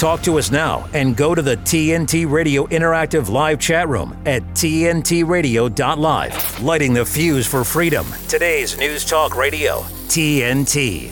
[0.00, 4.42] Talk to us now and go to the TNT Radio Interactive Live chat room at
[4.54, 6.62] TNTRadio.live.
[6.62, 8.06] Lighting the fuse for freedom.
[8.26, 11.10] Today's News Talk Radio, TNT.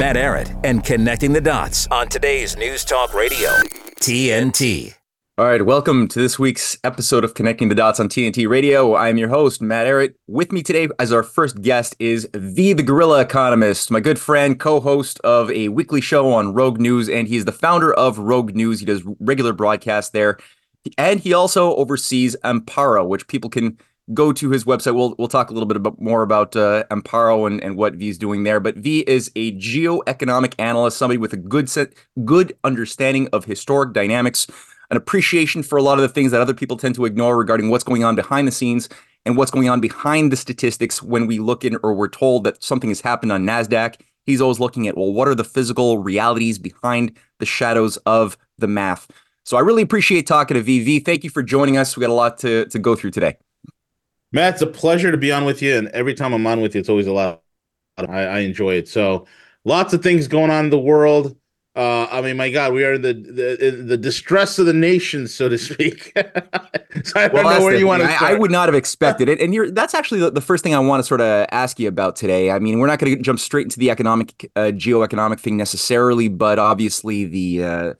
[0.00, 3.50] Matt Ehret and connecting the dots on today's News Talk Radio,
[4.00, 4.99] TNT.
[5.40, 8.92] All right, welcome to this week's episode of Connecting the Dots on TNT Radio.
[8.92, 10.12] I am your host, Matt Ehret.
[10.26, 14.60] With me today as our first guest is V, the Guerrilla Economist, my good friend,
[14.60, 18.80] co-host of a weekly show on Rogue News, and he's the founder of Rogue News.
[18.80, 20.36] He does regular broadcasts there,
[20.98, 23.78] and he also oversees Amparo, which people can
[24.12, 24.94] go to his website.
[24.94, 28.10] We'll we'll talk a little bit about, more about uh, Amparo and, and what V
[28.10, 28.60] is doing there.
[28.60, 31.94] But V is a geoeconomic analyst, somebody with a good set,
[32.26, 34.46] good understanding of historic dynamics,
[34.90, 37.70] an appreciation for a lot of the things that other people tend to ignore regarding
[37.70, 38.88] what's going on behind the scenes
[39.24, 42.62] and what's going on behind the statistics when we look in or we're told that
[42.62, 43.96] something has happened on Nasdaq.
[44.24, 48.68] He's always looking at well, what are the physical realities behind the shadows of the
[48.68, 49.08] math.
[49.44, 51.04] So I really appreciate talking to VV.
[51.04, 51.96] Thank you for joining us.
[51.96, 53.36] We got a lot to to go through today.
[54.32, 56.74] Matt, it's a pleasure to be on with you, and every time I'm on with
[56.74, 57.42] you, it's always a lot.
[57.98, 58.88] I, I enjoy it.
[58.88, 59.26] So,
[59.64, 61.36] lots of things going on in the world.
[61.76, 65.48] Uh, I mean, my God, we are the the, the distress of the nation, so
[65.48, 66.12] to speak.
[66.16, 68.08] so I don't well, know where you want to.
[68.08, 70.74] I, I, would not have expected it, and you're that's actually the, the first thing
[70.74, 72.50] I want to sort of ask you about today.
[72.50, 76.28] I mean, we're not going to jump straight into the economic, uh, geoeconomic thing necessarily,
[76.28, 77.64] but obviously the.
[77.64, 77.94] Uh,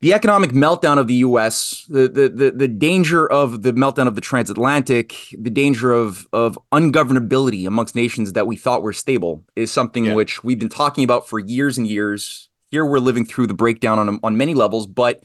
[0.00, 4.14] the economic meltdown of the U.S., the, the the the danger of the meltdown of
[4.14, 9.72] the transatlantic, the danger of of ungovernability amongst nations that we thought were stable is
[9.72, 10.14] something yeah.
[10.14, 12.48] which we've been talking about for years and years.
[12.70, 15.22] Here we're living through the breakdown on on many levels, but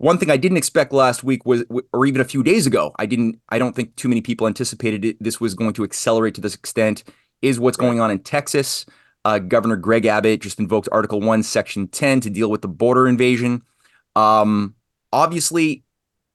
[0.00, 3.04] one thing I didn't expect last week was, or even a few days ago, I
[3.04, 3.38] didn't.
[3.50, 6.54] I don't think too many people anticipated it, this was going to accelerate to this
[6.54, 7.04] extent.
[7.42, 7.86] Is what's right.
[7.86, 8.86] going on in Texas?
[9.26, 13.08] Uh, Governor Greg Abbott just invoked Article One, Section Ten to deal with the border
[13.08, 13.62] invasion.
[14.16, 14.74] Um,
[15.12, 15.84] obviously,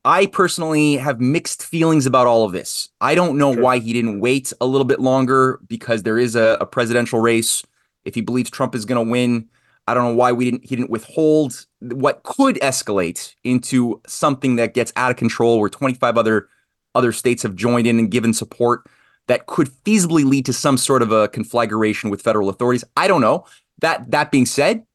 [0.04, 2.90] I personally have mixed feelings about all of this.
[3.02, 3.64] I don't know sure.
[3.64, 7.64] why he didn't wait a little bit longer because there is a, a presidential race.
[8.06, 9.50] If he believes Trump is going to win,
[9.88, 14.74] I don't know why we didn't he didn't withhold what could escalate into something that
[14.74, 16.50] gets out of control where 25 other
[16.94, 18.88] other states have joined in and given support
[19.28, 22.84] that could feasibly lead to some sort of a conflagration with federal authorities.
[22.96, 23.46] I don't know.
[23.80, 24.86] That that being said,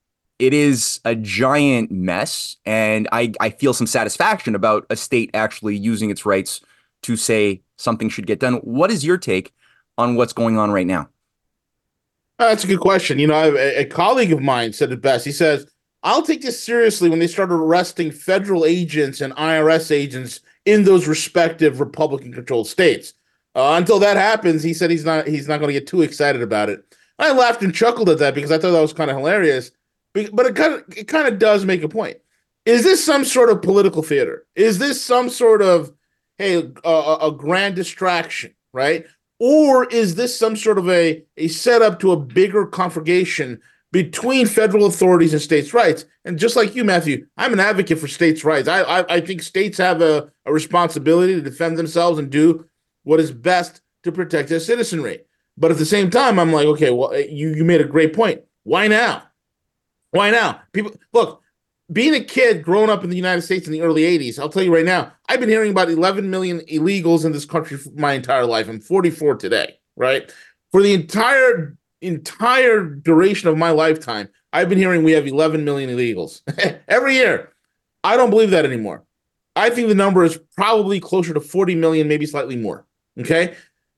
[0.41, 2.57] it is a giant mess.
[2.65, 6.61] And I, I feel some satisfaction about a state actually using its rights
[7.03, 8.55] to say something should get done.
[8.57, 9.53] What is your take
[9.99, 11.09] on what's going on right now?
[12.39, 13.19] Uh, that's a good question.
[13.19, 15.27] You know, a, a colleague of mine said it best.
[15.27, 15.67] He says,
[16.03, 21.07] I'll take this seriously when they start arresting federal agents and IRS agents in those
[21.07, 23.13] respective Republican controlled states.
[23.55, 26.41] Uh, until that happens, he said he's not he's not going to get too excited
[26.41, 26.97] about it.
[27.19, 29.73] I laughed and chuckled at that because I thought that was kind of hilarious.
[30.15, 32.19] But it kind of it kind of does make a point.
[32.67, 34.47] Is this some sort of political theater?
[34.55, 35.93] Is this some sort of
[36.39, 39.07] hey a, a grand distraction, right?
[39.39, 43.61] Or is this some sort of a a setup to a bigger conflagration
[43.93, 46.05] between federal authorities and states' rights?
[46.25, 48.69] And just like you, Matthew, I'm an advocate for states' rights.
[48.69, 52.67] I I, I think states have a, a responsibility to defend themselves and do
[53.05, 55.21] what is best to protect their citizenry.
[55.57, 58.43] But at the same time, I'm like, okay, well, you you made a great point.
[58.65, 59.30] Why now?
[60.11, 60.61] Why now?
[60.73, 61.43] People look,
[61.93, 64.63] being a kid growing up in the United States in the early 80s, I'll tell
[64.63, 68.47] you right now, I've been hearing about 11 million illegals in this country my entire
[68.47, 68.69] life.
[68.69, 70.33] I'm 44 today, right?
[70.71, 75.91] For the entire entire duration of my lifetime, I've been hearing we have 11 million
[75.91, 76.43] illegals
[76.89, 77.53] every year.
[78.03, 79.05] I don't believe that anymore.
[79.57, 82.87] I think the number is probably closer to 40 million, maybe slightly more.
[83.19, 83.55] Okay.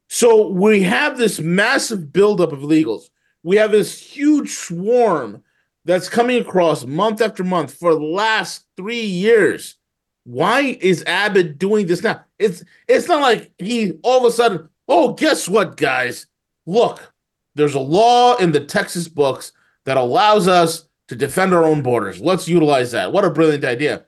[0.08, 3.10] So we have this massive buildup of illegals.
[3.42, 5.42] We have this huge swarm
[5.84, 9.76] that's coming across month after month for the last three years.
[10.24, 12.24] Why is Abbott doing this now?
[12.38, 16.26] It's it's not like he all of a sudden, oh, guess what, guys?
[16.64, 17.12] Look,
[17.54, 19.52] there's a law in the Texas books
[19.84, 22.20] that allows us to defend our own borders.
[22.20, 23.12] Let's utilize that.
[23.12, 24.04] What a brilliant idea.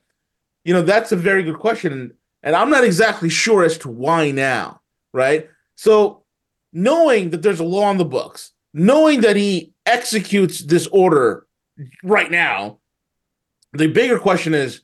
[0.64, 2.14] You know, that's a very good question.
[2.42, 4.80] And I'm not exactly sure as to why now,
[5.12, 5.48] right?
[5.74, 6.22] So,
[6.72, 11.46] knowing that there's a law in the books, knowing that he executes this order
[12.02, 12.78] right now.
[13.72, 14.82] The bigger question is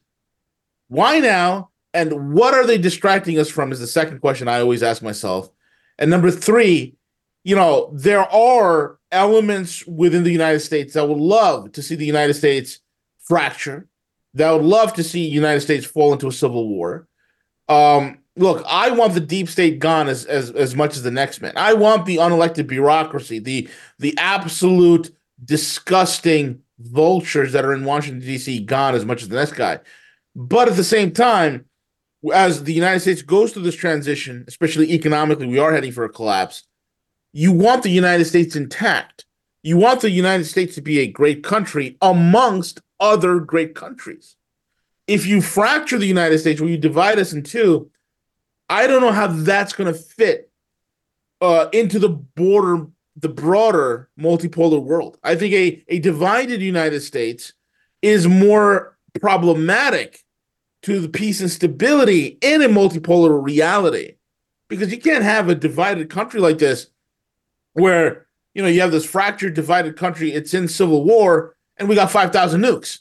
[0.88, 1.70] why now?
[1.92, 3.72] And what are they distracting us from?
[3.72, 5.50] Is the second question I always ask myself.
[5.98, 6.96] And number three,
[7.42, 12.06] you know, there are elements within the United States that would love to see the
[12.06, 12.80] United States
[13.20, 13.88] fracture,
[14.34, 17.08] that would love to see United States fall into a civil war.
[17.68, 21.40] Um, look, I want the deep state gone as, as as much as the next
[21.40, 21.52] man.
[21.56, 25.14] I want the unelected bureaucracy, the the absolute
[25.44, 28.60] disgusting vultures that are in Washington, D.C.
[28.64, 29.80] gone as much as the next guy.
[30.34, 31.66] But at the same time,
[32.32, 36.08] as the United States goes through this transition, especially economically, we are heading for a
[36.08, 36.64] collapse.
[37.32, 39.24] You want the United States intact.
[39.62, 44.36] You want the United States to be a great country amongst other great countries.
[45.06, 47.90] If you fracture the United States, where you divide us in two,
[48.68, 50.50] I don't know how that's going to fit
[51.40, 52.86] uh, into the border,
[53.16, 55.18] the broader multipolar world.
[55.22, 57.52] I think a, a divided United States
[58.02, 60.24] is more problematic
[60.82, 64.14] to the peace and stability in a multipolar reality
[64.68, 66.86] because you can't have a divided country like this
[67.74, 71.94] where you know you have this fractured divided country it's in civil war and we
[71.94, 73.00] got 5000 nukes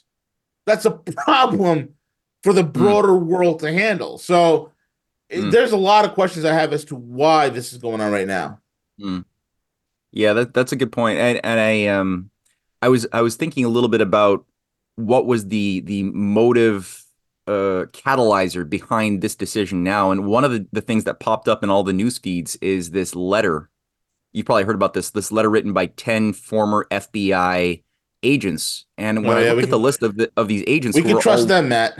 [0.66, 1.94] that's a problem
[2.42, 3.24] for the broader mm.
[3.24, 4.72] world to handle so
[5.32, 5.50] mm.
[5.50, 8.26] there's a lot of questions i have as to why this is going on right
[8.26, 8.60] now
[9.00, 9.24] mm.
[10.12, 12.30] Yeah that, that's a good point and, and i um
[12.82, 14.44] i was i was thinking a little bit about
[14.96, 17.04] what was the the motive
[17.46, 20.10] uh, catalyzer behind this decision now.
[20.10, 22.90] And one of the, the things that popped up in all the news feeds is
[22.92, 23.68] this letter.
[24.32, 25.10] You've probably heard about this.
[25.10, 27.82] This letter written by ten former FBI
[28.22, 28.84] agents.
[28.96, 30.96] And when oh, yeah, I looked at can, the list of the, of these agents,
[30.96, 31.94] we can trust all, them, Matt.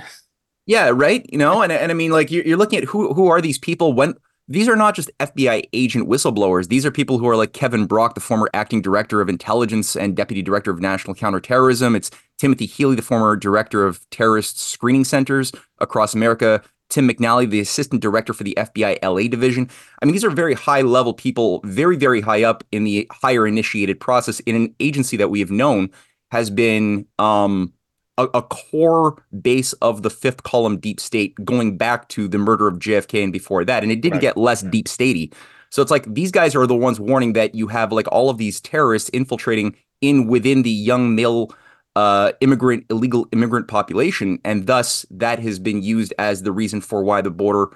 [0.67, 1.27] Yeah, right.
[1.29, 3.59] You know, and and I mean, like you're, you're looking at who who are these
[3.59, 3.93] people?
[3.93, 4.15] When
[4.51, 6.69] these are not just FBI agent whistleblowers.
[6.69, 10.17] These are people who are like Kevin Brock, the former acting director of intelligence and
[10.17, 11.95] deputy director of national counterterrorism.
[11.95, 16.63] It's Timothy Healy, the former director of terrorist screening centers across America.
[16.89, 19.71] Tim McNally, the assistant director for the FBI LA division.
[20.03, 23.47] I mean, these are very high level people, very, very high up in the higher
[23.47, 25.91] initiated process in an agency that we have known
[26.33, 27.73] has been um,
[28.21, 32.69] a, a, core base of the fifth column deep state going back to the murder
[32.69, 33.83] of JFK and before that.
[33.83, 34.23] And it didn't right.
[34.23, 35.33] get less deep statey.
[35.71, 38.39] So it's like these guys are the ones warning that you have like all of
[38.39, 41.51] these terrorists infiltrating in within the young male
[41.97, 47.03] uh, immigrant illegal immigrant population, and thus that has been used as the reason for
[47.03, 47.69] why the border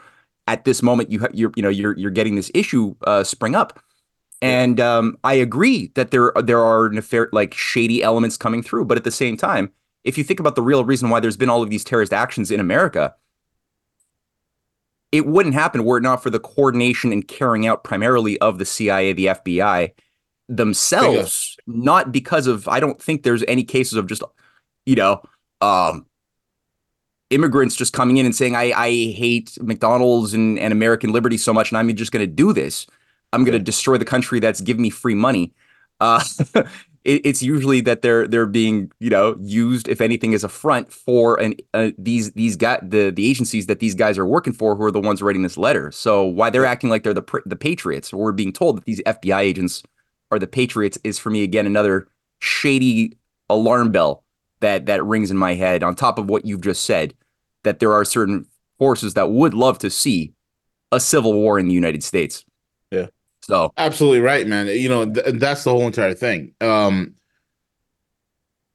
[0.47, 3.55] at this moment you ha- you're you know you're you're getting this issue uh, spring
[3.55, 3.81] up.
[4.43, 8.97] And um, I agree that there there are nefar- like shady elements coming through, but
[8.97, 9.73] at the same time,
[10.05, 12.51] if you think about the real reason why there's been all of these terrorist actions
[12.51, 13.15] in America,
[15.11, 18.65] it wouldn't happen were it not for the coordination and carrying out primarily of the
[18.65, 19.93] CIA, the FBI
[20.49, 24.23] themselves, not because of, I don't think there's any cases of just,
[24.85, 25.23] you know,
[25.61, 26.07] um,
[27.31, 31.55] immigrants just coming in and saying, I, I hate McDonald's and, and American liberty so
[31.55, 32.87] much, and I'm just going to do this.
[33.33, 35.53] I'm going to destroy the country that's giving me free money.
[36.01, 36.23] Uh,
[37.05, 40.93] it, it's usually that they're they're being you know used if anything as a front
[40.93, 44.75] for and uh, these these guys the the agencies that these guys are working for
[44.75, 45.93] who are the ones writing this letter.
[45.93, 49.03] So why they're acting like they're the the patriots or we're being told that these
[49.03, 49.83] FBI agents
[50.31, 52.09] are the patriots is for me again another
[52.41, 53.17] shady
[53.49, 54.25] alarm bell
[54.61, 57.15] that that rings in my head on top of what you've just said
[57.63, 58.47] that there are certain
[58.79, 60.33] forces that would love to see
[60.93, 62.45] a civil war in the United States.
[63.47, 64.69] So absolutely right, man.
[64.69, 66.55] You know, th- that's the whole entire thing.
[66.61, 67.15] Um,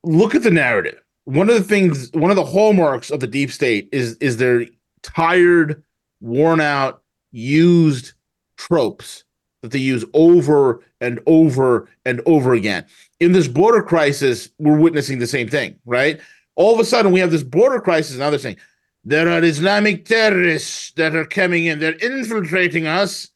[0.04, 1.02] look at the narrative.
[1.26, 4.66] One of the things, one of the hallmarks of the deep state is is their
[5.02, 5.84] tired,
[6.22, 7.02] worn out,
[7.32, 8.14] used
[8.58, 9.24] tropes
[9.62, 12.86] that they use over and over and over again.
[13.20, 16.20] In this border crisis, we're witnessing the same thing, right?
[16.56, 18.18] All of a sudden, we have this border crisis.
[18.18, 18.58] Now they're saying
[19.04, 21.80] there are Islamic terrorists that are coming in.
[21.80, 23.30] They're infiltrating us.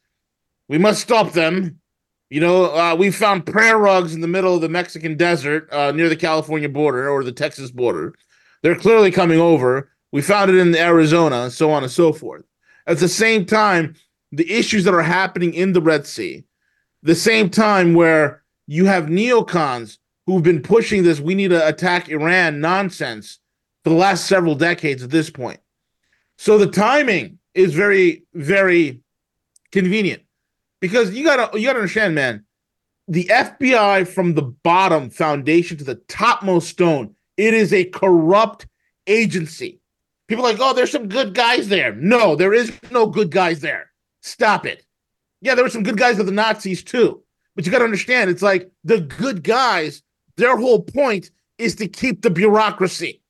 [0.68, 1.80] We must stop them.
[2.30, 5.92] You know, uh, we found prayer rugs in the middle of the Mexican desert uh,
[5.92, 8.14] near the California border or the Texas border.
[8.62, 9.90] They're clearly coming over.
[10.10, 12.44] We found it in Arizona and so on and so forth.
[12.86, 13.94] At the same time,
[14.32, 16.44] the issues that are happening in the Red Sea,
[17.02, 22.08] the same time where you have neocons who've been pushing this we need to attack
[22.08, 23.38] Iran nonsense
[23.84, 25.60] for the last several decades at this point.
[26.38, 29.02] So the timing is very, very
[29.70, 30.22] convenient
[30.84, 32.44] because you gotta you gotta understand, man.
[33.08, 38.66] The FBI from the bottom foundation to the topmost stone, it is a corrupt
[39.06, 39.80] agency.
[40.28, 41.94] People like, oh, there's some good guys there.
[41.94, 43.92] No, there is no good guys there.
[44.20, 44.84] Stop it.
[45.40, 47.22] Yeah, there were some good guys of the Nazis too.
[47.56, 50.02] But you got to understand, it's like the good guys,
[50.36, 53.22] their whole point is to keep the bureaucracy.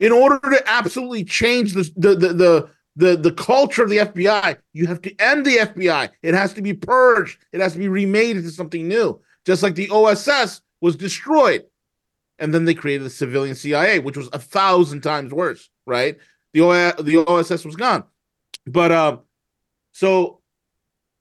[0.00, 4.58] In order to absolutely change the, the, the, the the the culture of the FBI.
[4.72, 6.10] You have to end the FBI.
[6.22, 7.38] It has to be purged.
[7.52, 9.20] It has to be remade into something new.
[9.46, 11.64] Just like the OSS was destroyed,
[12.40, 15.70] and then they created the civilian CIA, which was a thousand times worse.
[15.86, 16.18] Right?
[16.52, 18.02] The o- the OSS was gone,
[18.66, 19.20] but um,
[19.92, 20.40] so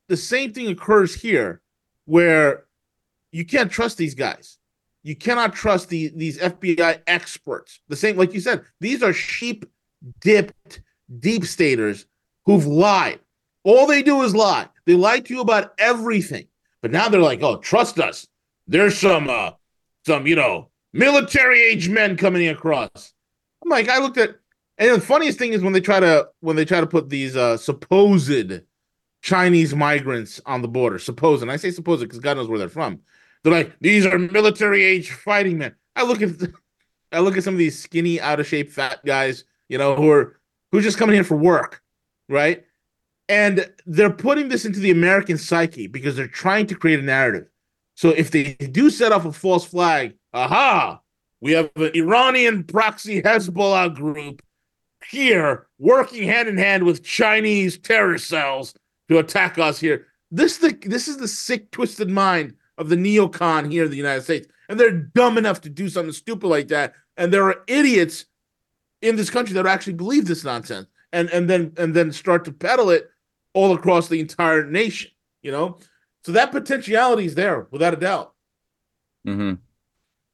[0.09, 1.61] the same thing occurs here,
[2.05, 2.65] where
[3.31, 4.57] you can't trust these guys.
[5.03, 7.81] you cannot trust the, these FBI experts.
[7.87, 9.65] The same, like you said, these are sheep
[10.21, 10.81] dipped
[11.19, 12.05] deep staters
[12.45, 13.19] who've lied.
[13.63, 14.67] All they do is lie.
[14.85, 16.47] They lie to you about everything.
[16.81, 18.27] But now they're like, oh, trust us.
[18.67, 19.51] There's some uh
[20.05, 23.13] some, you know, military age men coming across.
[23.63, 24.35] I'm like, I looked at
[24.77, 27.35] and the funniest thing is when they try to when they try to put these
[27.35, 28.61] uh supposed
[29.21, 32.69] Chinese migrants on the border, supposed, and I say supposed because God knows where they're
[32.69, 33.01] from.
[33.43, 35.75] They're like, these are military age fighting men.
[35.95, 36.31] I look at
[37.11, 40.09] I look at some of these skinny, out of shape, fat guys, you know, who
[40.09, 40.36] are
[40.71, 41.81] who's just coming here for work,
[42.29, 42.65] right?
[43.29, 47.47] And they're putting this into the American psyche because they're trying to create a narrative.
[47.95, 51.01] So if they do set off a false flag, aha,
[51.41, 54.41] we have an Iranian proxy Hezbollah group
[55.09, 58.73] here working hand in hand with Chinese terror cells
[59.09, 60.07] to attack us here.
[60.31, 64.23] This the this is the sick, twisted mind of the neocon here in the United
[64.23, 64.47] States.
[64.69, 66.93] And they're dumb enough to do something stupid like that.
[67.15, 68.25] And there are idiots
[69.01, 72.51] in this country that actually believe this nonsense and and then and then start to
[72.51, 73.09] peddle it
[73.53, 75.11] all across the entire nation,
[75.41, 75.79] you know?
[76.23, 78.33] So that potentiality is there without a doubt.
[79.25, 79.55] Mm-hmm.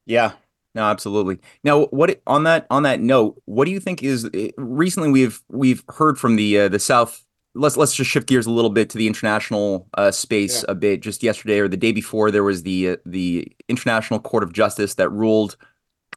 [0.06, 0.34] Yeah.
[0.76, 1.40] No, absolutely.
[1.64, 5.42] Now, what on that on that note, what do you think is eh, recently we've
[5.50, 7.24] we've heard from the uh, the South
[7.56, 10.72] let's let's just shift gears a little bit to the international uh, space yeah.
[10.72, 11.02] a bit.
[11.02, 14.96] Just yesterday or the day before, there was the uh, the International Court of Justice
[14.96, 15.58] that ruled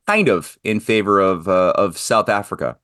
[0.06, 2.76] kind of in favor of uh, of South Africa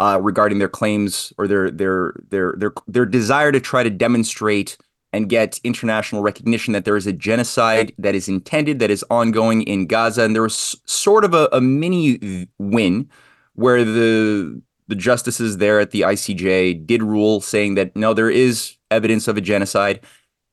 [0.00, 4.76] uh, regarding their claims or their their their their their desire to try to demonstrate
[5.12, 9.62] and get international recognition that there is a genocide that is intended that is ongoing
[9.62, 13.08] in Gaza, and there was sort of a, a mini win
[13.54, 18.76] where the the justices there at the ICJ did rule saying that no, there is
[18.90, 20.00] evidence of a genocide.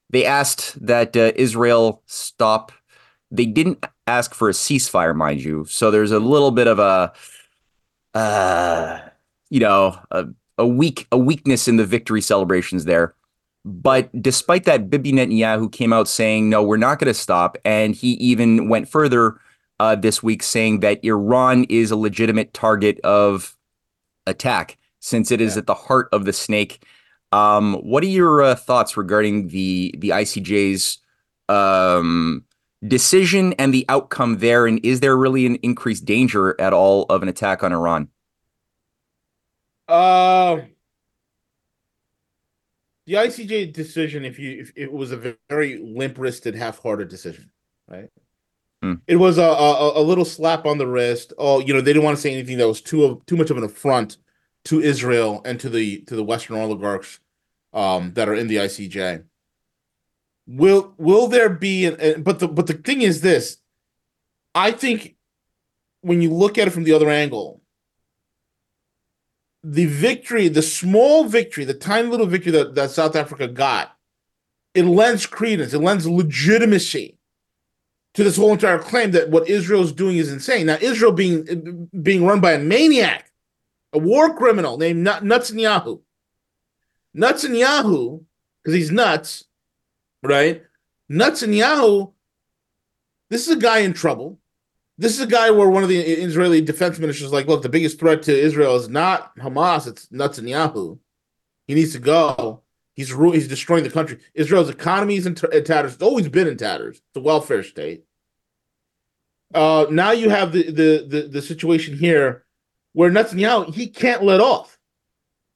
[0.10, 2.72] They asked that uh, Israel stop.
[3.32, 5.66] They didn't ask for a ceasefire, mind you.
[5.66, 7.14] So there's a little bit of a,
[8.18, 9.00] uh,
[9.50, 10.28] you know, a,
[10.58, 13.16] a weak a weakness in the victory celebrations there.
[13.64, 17.58] But despite that, Bibi Netanyahu came out saying, no, we're not going to stop.
[17.64, 19.40] And he even went further
[19.80, 23.56] uh, this week saying that Iran is a legitimate target of
[24.26, 25.60] attack since it is yeah.
[25.60, 26.84] at the heart of the snake.
[27.32, 30.98] Um, what are your uh, thoughts regarding the the ICJ's
[31.50, 32.44] um,
[32.88, 34.68] decision and the outcome there?
[34.68, 38.10] And is there really an increased danger at all of an attack on Iran?
[39.88, 40.62] Uh,
[43.06, 47.52] the ICJ decision, if you if it was a very limp wristed, half hearted decision,
[47.88, 48.10] right?
[48.82, 48.96] Hmm.
[49.08, 51.34] It was a, a, a little slap on the wrist.
[51.38, 53.58] Oh, you know, they didn't want to say anything that was too too much of
[53.58, 54.18] an affront
[54.66, 57.20] to Israel and to the to the Western oligarchs
[57.74, 59.24] um, that are in the ICJ.
[60.54, 61.86] Will will there be?
[61.86, 63.58] An, but the but the thing is this,
[64.54, 65.16] I think
[66.02, 67.62] when you look at it from the other angle,
[69.64, 73.96] the victory, the small victory, the tiny little victory that, that South Africa got,
[74.74, 77.18] it lends credence, it lends legitimacy
[78.14, 80.66] to this whole entire claim that what israel is doing is insane.
[80.66, 83.32] Now, Israel being being run by a maniac,
[83.94, 86.02] a war criminal named Netanyahu.
[87.16, 88.26] Netanyahu,
[88.64, 89.46] because he's nuts,
[90.24, 90.64] right?
[91.12, 92.14] Netanyahu,
[93.30, 94.40] this is a guy in trouble.
[94.98, 97.70] This is a guy where one of the Israeli defense ministers is like, look, the
[97.70, 101.00] biggest threat to Israel is not Hamas, it's Netanyahu.
[101.68, 102.62] He needs to go.
[102.94, 104.20] He's ru- he's destroying the country.
[104.34, 105.94] Israel's economy is in, t- in tatters.
[105.94, 106.98] It's always been in tatters.
[106.98, 108.04] It's a welfare state.
[109.54, 112.46] Uh, now you have the, the the the situation here
[112.94, 114.78] where Netanyahu he can't let off.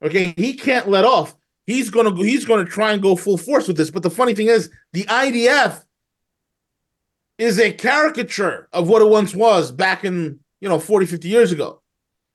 [0.04, 1.36] Okay, he can't let off.
[1.68, 3.90] He's gonna he's gonna try and go full force with this.
[3.90, 5.84] But the funny thing is, the IDF
[7.38, 11.52] is a caricature of what it once was back in you know 40, 50 years
[11.52, 11.82] ago.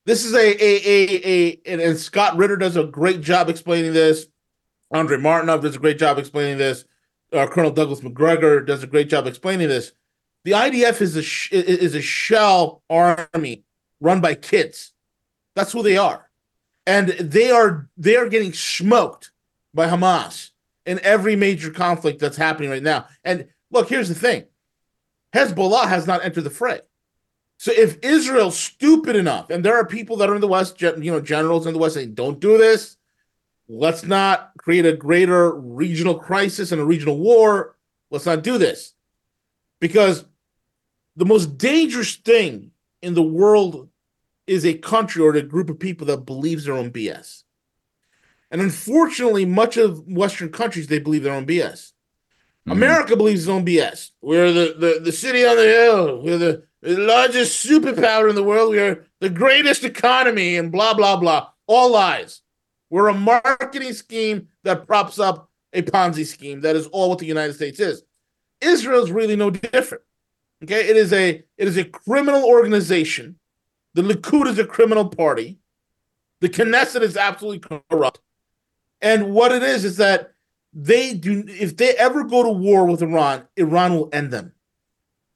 [0.06, 3.92] This is a a a, a and, and Scott Ritter does a great job explaining
[3.92, 4.26] this.
[4.92, 6.84] Andre Martyanov does a great job explaining this.
[7.32, 9.92] Uh, Colonel Douglas Macgregor does a great job explaining this.
[10.44, 13.62] The IDF is a sh- is a shell army
[14.00, 14.92] run by kids.
[15.54, 16.29] That's who they are.
[16.86, 19.30] And they are they are getting smoked
[19.74, 20.50] by Hamas
[20.86, 23.06] in every major conflict that's happening right now.
[23.22, 24.44] And look, here's the thing.
[25.34, 26.80] Hezbollah has not entered the fray.
[27.58, 30.96] So if Israel's stupid enough, and there are people that are in the West, you
[30.96, 32.96] know, generals in the West saying, don't do this,
[33.68, 37.76] let's not create a greater regional crisis and a regional war.
[38.10, 38.94] Let's not do this.
[39.78, 40.24] Because
[41.16, 42.70] the most dangerous thing
[43.02, 43.89] in the world
[44.50, 47.44] is a country or a group of people that believes their own BS.
[48.50, 51.92] And unfortunately, much of Western countries they believe their own BS.
[52.66, 52.72] Mm-hmm.
[52.72, 54.10] America believes its own BS.
[54.20, 56.20] We're the, the, the city on the hill.
[56.20, 58.72] We're the, the largest superpower in the world.
[58.72, 61.50] We are the greatest economy and blah, blah, blah.
[61.68, 62.42] All lies.
[62.90, 66.62] We're a marketing scheme that props up a Ponzi scheme.
[66.62, 68.02] That is all what the United States is.
[68.60, 70.02] Israel is really no different.
[70.64, 73.36] Okay, it is a it is a criminal organization.
[73.94, 75.58] The Likud is a criminal party.
[76.40, 78.20] The Knesset is absolutely corrupt.
[79.00, 80.34] And what it is is that
[80.72, 84.52] they do if they ever go to war with Iran, Iran will end them.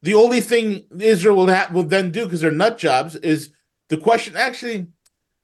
[0.02, 3.50] The only thing Israel will will then do because they're nut jobs is
[3.88, 4.36] the question.
[4.36, 4.86] Actually,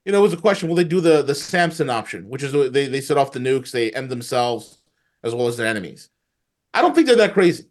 [0.05, 2.53] you know, it was a question: Will they do the the Samson option, which is
[2.71, 4.77] they they set off the nukes, they end themselves
[5.23, 6.09] as well as their enemies?
[6.73, 7.70] I don't think they're that crazy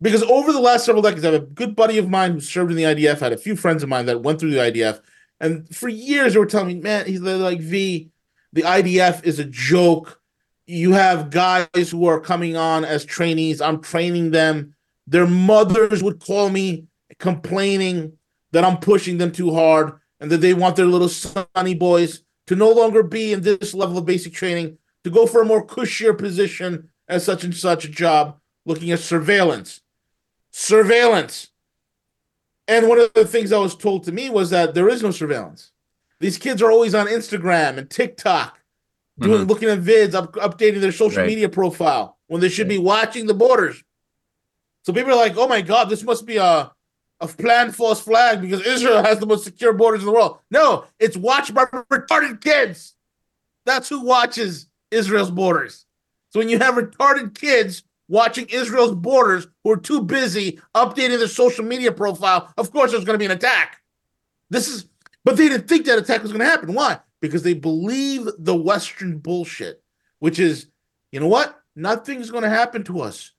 [0.00, 2.70] because over the last several decades, I have a good buddy of mine who served
[2.70, 3.16] in the IDF.
[3.16, 5.00] I had a few friends of mine that went through the IDF,
[5.40, 8.10] and for years they were telling me, "Man, he's like V,
[8.52, 10.20] the IDF is a joke.
[10.66, 13.60] You have guys who are coming on as trainees.
[13.60, 14.74] I'm training them.
[15.06, 16.86] Their mothers would call me
[17.18, 18.12] complaining
[18.52, 22.56] that I'm pushing them too hard and that they want their little sonny boys to
[22.56, 26.16] no longer be in this level of basic training, to go for a more cushier
[26.16, 29.80] position as such and such a job, looking at surveillance.
[30.58, 31.52] Surveillance.
[32.66, 35.12] And one of the things that was told to me was that there is no
[35.12, 35.70] surveillance.
[36.18, 38.58] These kids are always on Instagram and TikTok,
[39.20, 39.48] doing mm-hmm.
[39.48, 41.28] looking at vids, up, updating their social right.
[41.28, 42.76] media profile when they should right.
[42.76, 43.84] be watching the borders.
[44.82, 46.72] So people are like, "Oh my God, this must be a
[47.20, 50.86] a planned false flag because Israel has the most secure borders in the world." No,
[50.98, 52.96] it's watched by retarded kids.
[53.64, 55.86] That's who watches Israel's borders.
[56.30, 61.28] So when you have retarded kids watching Israel's borders who are too busy updating their
[61.28, 63.80] social media profile, of course there's going to be an attack.
[64.50, 64.88] This is
[65.24, 66.72] but they didn't think that attack was going to happen.
[66.72, 67.00] Why?
[67.20, 69.82] Because they believe the Western bullshit,
[70.20, 70.68] which is,
[71.12, 71.60] you know what?
[71.76, 73.32] Nothing's going to happen to us.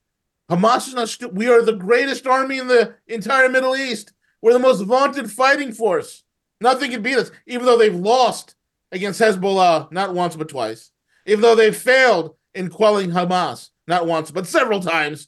[0.52, 1.34] Hamas is not.
[1.34, 4.14] We are the greatest army in the entire Middle East.
[4.42, 6.24] We're the most vaunted fighting force.
[6.62, 8.56] Nothing can beat us, even though they've lost
[8.92, 10.92] against Hezbollah not once but twice.
[11.26, 15.28] Even though they've failed in quelling Hamas not once but several times,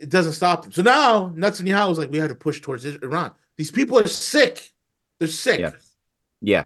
[0.00, 0.72] it doesn't stop them.
[0.72, 3.30] So now Netanyahu is like, we had to push towards Iran.
[3.56, 4.72] These people are sick.
[5.20, 5.60] They're sick.
[5.60, 5.72] Yeah.
[6.40, 6.64] Yeah.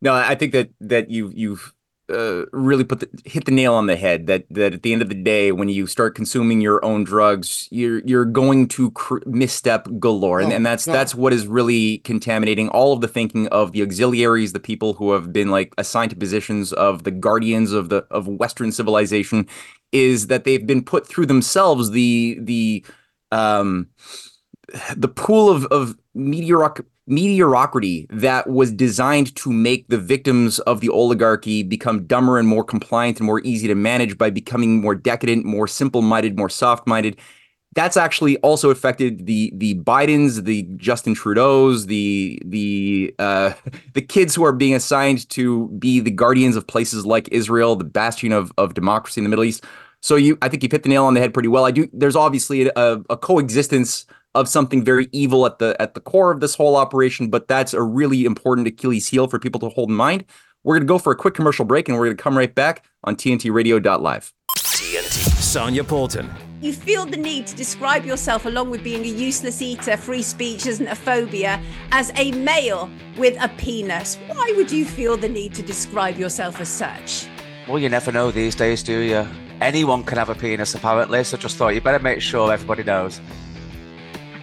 [0.00, 1.72] No, I think that that you you've
[2.12, 4.26] uh, really put the, hit the nail on the head.
[4.26, 7.68] That that at the end of the day, when you start consuming your own drugs,
[7.70, 11.98] you're you're going to cr- misstep galore, and, oh, and that's that's what is really
[11.98, 16.10] contaminating all of the thinking of the auxiliaries, the people who have been like assigned
[16.10, 19.46] to positions of the guardians of the of Western civilization,
[19.92, 22.84] is that they've been put through themselves the the
[23.30, 23.88] um
[24.96, 30.88] the pool of of meteoric mediocrity that was designed to make the victims of the
[30.88, 35.44] oligarchy become dumber and more compliant and more easy to manage by becoming more decadent,
[35.44, 37.18] more simple-minded, more soft-minded.
[37.74, 43.54] That's actually also affected the the Bidens, the Justin Trudeau's, the the uh,
[43.94, 47.84] the kids who are being assigned to be the guardians of places like Israel, the
[47.84, 49.64] bastion of of democracy in the Middle East.
[50.02, 51.64] So you, I think you hit the nail on the head pretty well.
[51.64, 51.88] I do.
[51.92, 56.40] There's obviously a, a coexistence of something very evil at the at the core of
[56.40, 59.96] this whole operation, but that's a really important Achilles heel for people to hold in
[59.96, 60.24] mind.
[60.64, 62.54] We're going to go for a quick commercial break and we're going to come right
[62.54, 64.32] back on TNTRadio.live.
[64.58, 66.30] TNT, Sonia Poulton.
[66.60, 70.66] You feel the need to describe yourself, along with being a useless eater, free speech
[70.66, 71.60] isn't a phobia,
[71.90, 74.16] as a male with a penis.
[74.28, 77.26] Why would you feel the need to describe yourself as such?
[77.66, 79.26] Well, you never know these days, do you?
[79.62, 83.20] Anyone can have a penis, apparently, so just thought you better make sure everybody knows.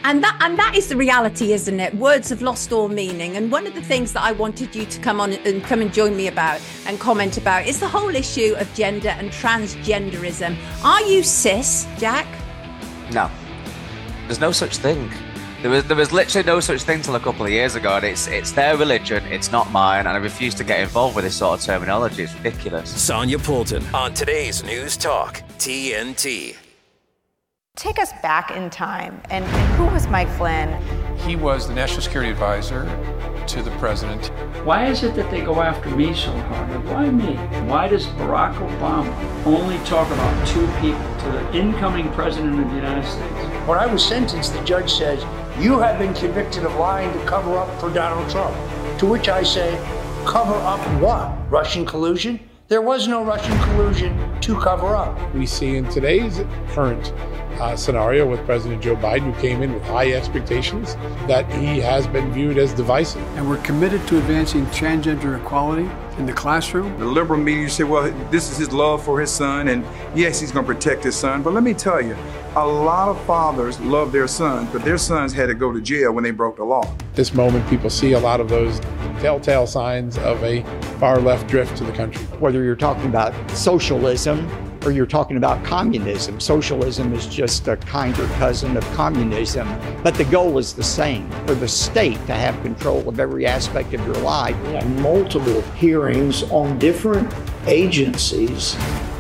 [0.05, 1.93] And that and that is the reality, isn't it?
[1.95, 3.36] Words have lost all meaning.
[3.36, 5.93] And one of the things that I wanted you to come on and come and
[5.93, 10.55] join me about and comment about is the whole issue of gender and transgenderism.
[10.86, 12.25] Are you cis, Jack?
[13.12, 13.29] No.
[14.27, 15.12] There's no such thing.
[15.62, 18.06] There was there was literally no such thing till a couple of years ago, and
[18.06, 21.36] it's it's their religion, it's not mine, and I refuse to get involved with this
[21.36, 22.24] sort of terminology.
[22.24, 22.89] It's ridiculous.
[22.89, 26.56] Sonia Poulton on today's News Talk TNT.
[27.76, 29.22] Take us back in time.
[29.30, 30.82] And, and, who was Mike Flynn?
[31.19, 32.84] He was the national security advisor
[33.48, 34.28] to the president.
[34.65, 36.86] Why is it that they go after me so hard?
[36.86, 37.36] Why me?
[37.69, 42.76] Why does Barack Obama only talk about two people to the incoming president of the
[42.76, 43.48] United States?
[43.65, 45.24] When I was sentenced, the judge says,
[45.60, 48.56] You have been convicted of lying to cover up for Donald Trump.
[49.00, 49.78] To which I say,
[50.26, 51.52] Cover up what?
[51.52, 52.39] Russian collusion?
[52.67, 55.34] There was no Russian collusion to cover up.
[55.34, 57.12] We see in today's current
[57.60, 60.95] uh, scenario with President Joe Biden, who came in with high expectations,
[61.28, 63.24] that he has been viewed as divisive.
[63.38, 66.99] And we're committed to advancing transgender equality in the classroom.
[66.99, 70.51] The liberal media say, well, this is his love for his son, and yes, he's
[70.51, 71.41] going to protect his son.
[71.41, 72.15] But let me tell you,
[72.55, 76.12] a lot of fathers love their sons, but their sons had to go to jail
[76.12, 76.93] when they broke the law.
[77.13, 78.79] This moment, people see a lot of those
[79.19, 80.63] telltale signs of a
[80.99, 82.23] far left drift to the country.
[82.38, 84.47] Whether you're talking about socialism
[84.86, 86.39] or you're talking about communism.
[86.39, 89.68] Socialism is just a kinder cousin of communism,
[90.04, 93.94] but the goal is the same for the state to have control of every aspect
[93.94, 94.56] of your life.
[94.63, 97.34] We had multiple hearings on different
[97.68, 98.76] agencies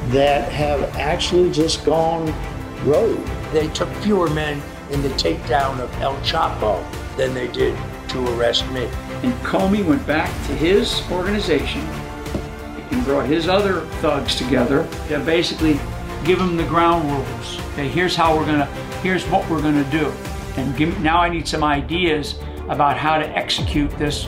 [0.09, 2.33] that have actually just gone
[2.85, 3.25] rogue.
[3.51, 6.83] They took fewer men in the takedown of El Chapo
[7.15, 7.77] than they did
[8.09, 8.85] to arrest me.
[9.21, 11.85] And Comey went back to his organization
[12.91, 15.79] and brought his other thugs together to basically
[16.23, 17.59] give them the ground rules.
[17.73, 18.65] Okay, here's how we're gonna,
[19.01, 20.11] here's what we're gonna do.
[20.57, 24.27] And give, now I need some ideas about how to execute this,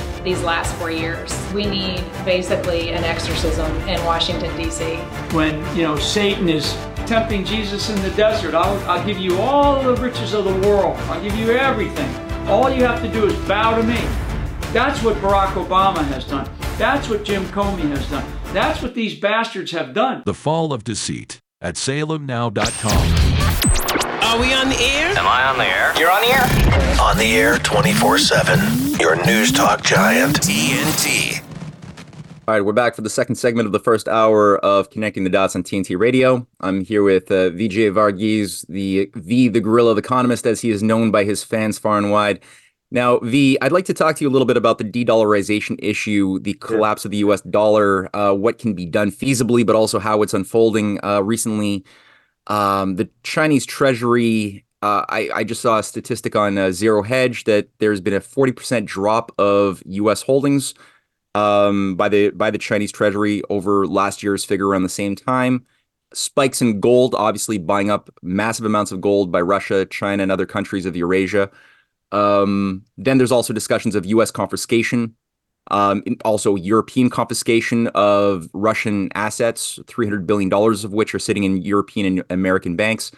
[0.23, 1.33] these last four years.
[1.53, 4.95] We need basically an exorcism in Washington, D.C.
[5.35, 6.73] When, you know, Satan is
[7.05, 10.97] tempting Jesus in the desert, I'll, I'll give you all the riches of the world,
[11.09, 12.09] I'll give you everything.
[12.47, 13.99] All you have to do is bow to me.
[14.73, 16.49] That's what Barack Obama has done.
[16.77, 18.25] That's what Jim Comey has done.
[18.53, 20.23] That's what these bastards have done.
[20.25, 23.31] The Fall of Deceit at salemnow.com.
[24.23, 25.09] Are we on the air?
[25.17, 25.93] Am I on the air?
[25.99, 26.70] You're on the air?
[27.01, 28.99] On the air 24 7.
[28.99, 30.39] Your news talk giant.
[30.39, 31.43] TNT.
[32.47, 35.31] All right, we're back for the second segment of the first hour of Connecting the
[35.31, 36.45] Dots on TNT Radio.
[36.59, 40.83] I'm here with uh, Vijay Varghese, the V, the Guerrilla, the economist, as he is
[40.83, 42.39] known by his fans far and wide.
[42.91, 46.37] Now, V, I'd like to talk to you a little bit about the de-dollarization issue,
[46.37, 47.41] the collapse of the U.S.
[47.41, 51.03] dollar, uh, what can be done feasibly, but also how it's unfolding.
[51.03, 51.83] Uh, recently,
[52.45, 57.43] um, the Chinese Treasury, uh, I, I, just saw a statistic on uh, Zero Hedge
[57.43, 60.23] that there's been a 40% drop of U.S.
[60.23, 60.73] holdings
[61.35, 65.65] um, by the by the Chinese Treasury over last year's figure around the same time.
[66.13, 70.45] Spikes in gold, obviously buying up massive amounts of gold by Russia, China, and other
[70.45, 71.49] countries of Eurasia.
[72.11, 74.31] Um, then there's also discussions of U.S.
[74.31, 75.15] confiscation,
[75.69, 82.05] um, also European confiscation of Russian assets, $300 billion of which are sitting in European
[82.05, 83.11] and American banks.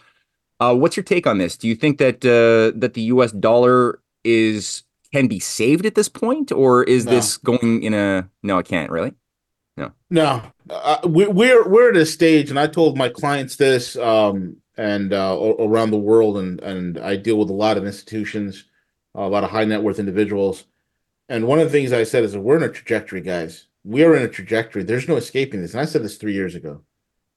[0.59, 1.57] Uh, what's your take on this?
[1.57, 3.31] Do you think that uh, that the U.S.
[3.31, 7.11] dollar is can be saved at this point, or is no.
[7.11, 8.57] this going in a no?
[8.59, 9.13] It can't really.
[9.75, 10.43] No, no.
[10.69, 15.13] Uh, we, we're we're at a stage, and I told my clients this, um, and
[15.13, 18.65] uh, around the world, and and I deal with a lot of institutions,
[19.15, 20.65] a lot of high net worth individuals
[21.29, 23.67] and one of the things I said is we're in a trajectory, guys.
[23.83, 24.83] We are in a trajectory.
[24.83, 25.73] There's no escaping this.
[25.73, 26.81] And I said this three years ago,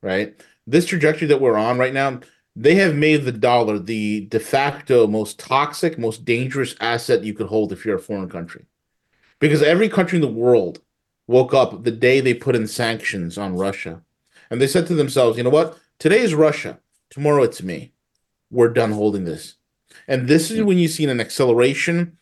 [0.02, 0.38] right?
[0.66, 2.20] This trajectory that we're on right now,
[2.56, 7.48] they have made the dollar the de facto most toxic, most dangerous asset you could
[7.48, 8.64] hold if you're a foreign country.
[9.38, 10.80] Because every country in the world
[11.26, 14.00] woke up the day they put in sanctions on Russia.
[14.50, 15.78] And they said to themselves, you know what?
[15.98, 16.78] Today is Russia.
[17.10, 17.92] Tomorrow it's me.
[18.50, 19.56] We're done holding this.
[20.08, 22.16] And this is when you see an acceleration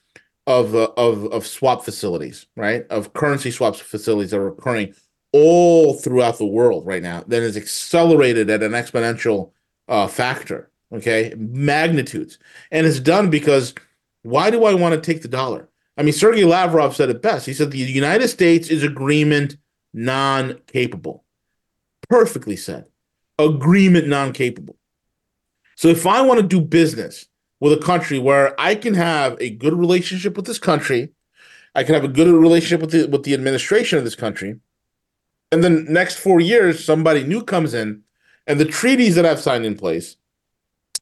[0.47, 2.87] of uh, of of swap facilities, right?
[2.88, 4.94] Of currency swaps facilities that are occurring
[5.33, 7.25] all throughout the world right now.
[7.27, 9.53] That is accelerated at an exponential
[9.88, 10.70] uh, factor.
[10.92, 12.38] Okay, magnitudes,
[12.70, 13.75] and it's done because
[14.23, 15.68] why do I want to take the dollar?
[15.97, 17.47] I mean, Sergey Lavrov said it best.
[17.47, 19.57] He said the United States is agreement
[19.92, 21.25] non-capable.
[22.09, 22.88] Perfectly said.
[23.38, 24.77] Agreement non-capable.
[25.77, 27.27] So if I want to do business
[27.61, 31.11] with a country where I can have a good relationship with this country,
[31.75, 34.61] I can have a good relationship with the with the administration of this country,
[35.51, 38.04] and then next four years somebody new comes in,
[38.46, 40.16] and the treaties that I've signed in place,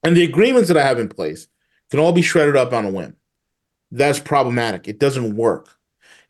[0.03, 1.49] and the agreements that I have in place
[1.91, 3.17] can all be shredded up on a whim.
[3.91, 4.89] That's problematic.
[4.89, 5.69] It doesn't work.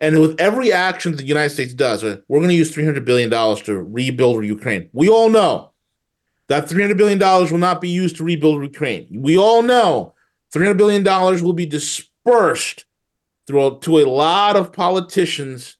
[0.01, 3.05] And with every action that the United States does, uh, we're going to use $300
[3.05, 4.91] billion to rebuild Ukraine.
[4.93, 5.71] We all know
[6.49, 9.07] that $300 billion will not be used to rebuild Ukraine.
[9.11, 10.15] We all know
[10.53, 12.85] $300 billion will be dispersed
[13.47, 15.77] through to a lot of politicians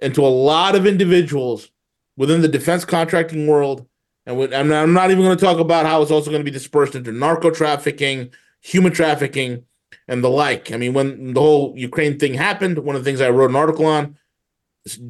[0.00, 1.70] and to a lot of individuals
[2.16, 3.86] within the defense contracting world.
[4.26, 6.50] And with, I'm not even going to talk about how it's also going to be
[6.50, 8.30] dispersed into narco trafficking,
[8.60, 9.64] human trafficking,
[10.08, 10.72] and the like.
[10.72, 13.56] I mean, when the whole Ukraine thing happened, one of the things I wrote an
[13.56, 14.16] article on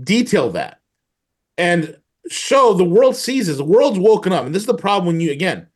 [0.05, 0.81] detailed that.
[1.59, 1.97] And
[2.29, 3.57] so the world sees this.
[3.57, 4.47] The world's woken up.
[4.47, 5.69] And this is the problem when you, again,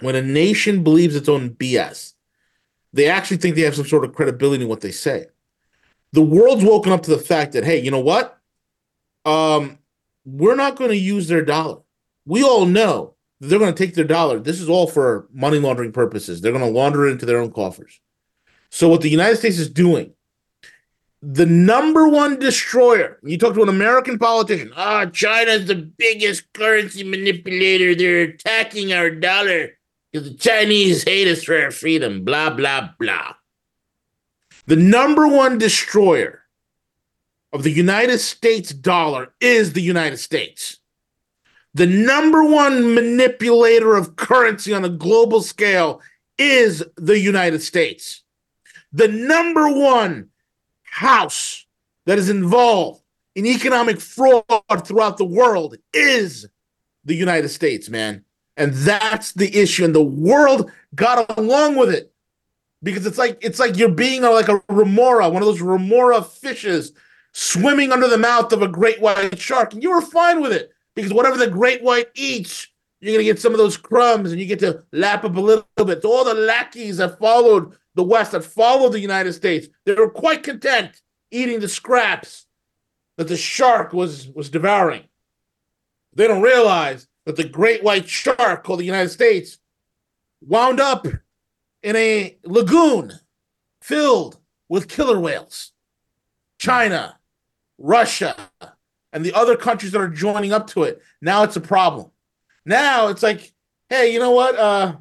[0.00, 2.12] when a nation believes its own BS,
[2.92, 5.26] they actually think they have some sort of credibility in what they say.
[6.12, 8.38] The world's woken up to the fact that, hey, you know what?
[9.24, 9.78] Um,
[10.24, 11.80] we're not going to use their dollar.
[12.26, 14.38] We all know they're going to take their dollar.
[14.38, 16.40] This is all for money laundering purposes.
[16.40, 18.00] They're going to launder it into their own coffers.
[18.70, 20.12] So what the United States is doing,
[21.22, 23.18] the number one destroyer.
[23.22, 24.72] You talk to an American politician.
[24.76, 27.94] Ah, China's the biggest currency manipulator.
[27.94, 29.70] They're attacking our dollar
[30.12, 32.24] because the Chinese hate us for our freedom.
[32.24, 33.34] Blah blah blah.
[34.66, 36.42] The number one destroyer
[37.52, 40.78] of the United States dollar is the United States.
[41.76, 46.00] The number one manipulator of currency on a global scale
[46.38, 48.22] is the United States.
[48.94, 50.30] The number one
[50.84, 51.66] house
[52.06, 53.02] that is involved
[53.34, 56.48] in economic fraud throughout the world is
[57.04, 58.24] the United States, man.
[58.56, 59.84] And that's the issue.
[59.84, 62.10] And the world got along with it
[62.82, 66.92] because it's like it's like you're being like a remora, one of those remora fishes
[67.32, 70.72] swimming under the mouth of a great white shark, and you were fine with it
[70.96, 72.66] because whatever the great white eats,
[73.00, 75.66] you're gonna get some of those crumbs, and you get to lap up a little
[75.76, 76.02] bit.
[76.02, 80.10] So all the lackeys that followed the West, that followed the United States, they were
[80.10, 82.46] quite content eating the scraps
[83.16, 85.04] that the shark was was devouring.
[86.14, 89.58] They don't realize that the great white shark called the United States
[90.40, 91.06] wound up
[91.82, 93.12] in a lagoon
[93.82, 95.72] filled with killer whales.
[96.58, 97.18] China,
[97.78, 98.34] Russia,
[99.16, 101.00] and the other countries that are joining up to it.
[101.22, 102.10] Now it's a problem.
[102.66, 103.50] Now it's like,
[103.88, 104.54] hey, you know what?
[104.58, 104.96] Uh,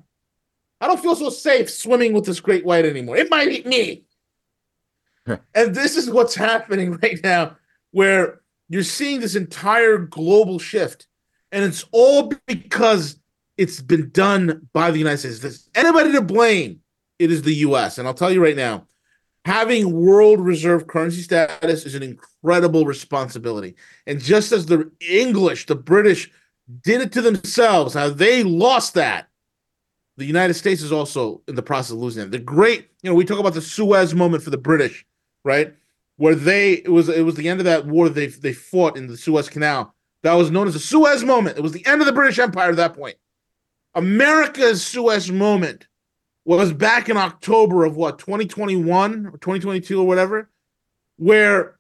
[0.79, 3.17] I don't feel so safe swimming with this great white anymore.
[3.17, 4.05] It might eat me.
[5.27, 7.57] and this is what's happening right now,
[7.91, 11.07] where you're seeing this entire global shift.
[11.51, 13.19] And it's all because
[13.57, 15.39] it's been done by the United States.
[15.39, 16.79] There's anybody to blame,
[17.19, 17.97] it is the US.
[17.97, 18.87] And I'll tell you right now,
[19.43, 23.75] having world reserve currency status is an incredible responsibility.
[24.07, 26.31] And just as the English, the British
[26.81, 29.29] did it to themselves, how they lost that,
[30.17, 32.31] the United States is also in the process of losing it.
[32.31, 35.05] The great, you know, we talk about the Suez moment for the British,
[35.43, 35.73] right?
[36.17, 39.07] Where they it was it was the end of that war they they fought in
[39.07, 39.93] the Suez Canal.
[40.21, 41.57] That was known as the Suez moment.
[41.57, 43.17] It was the end of the British Empire at that point.
[43.93, 45.87] America's Suez moment
[46.45, 50.49] was back in October of what 2021 or 2022 or whatever,
[51.17, 51.74] where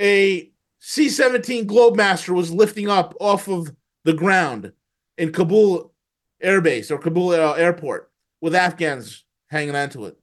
[0.00, 4.72] a C-17 Globemaster was lifting up off of the ground
[5.18, 5.92] in Kabul
[6.40, 8.10] Air Base or Kabul uh, Airport
[8.40, 10.18] with Afghans hanging onto it.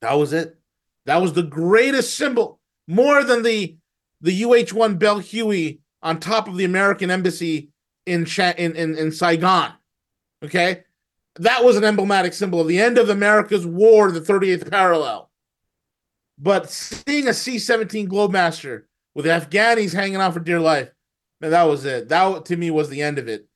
[0.00, 0.58] That was it.
[1.04, 3.76] That was the greatest symbol, more than the
[4.20, 7.70] the UH-1 Bell Huey on top of the American embassy
[8.06, 8.26] in
[8.58, 9.72] in in, in Saigon.
[10.42, 10.82] Okay,
[11.36, 15.30] that was an emblematic symbol of the end of America's war, the 38th parallel.
[16.38, 18.82] But seeing a C 17 Globemaster
[19.16, 20.92] with Afghanis hanging on for dear life,
[21.40, 22.10] man, that was it.
[22.10, 23.48] That to me was the end of it.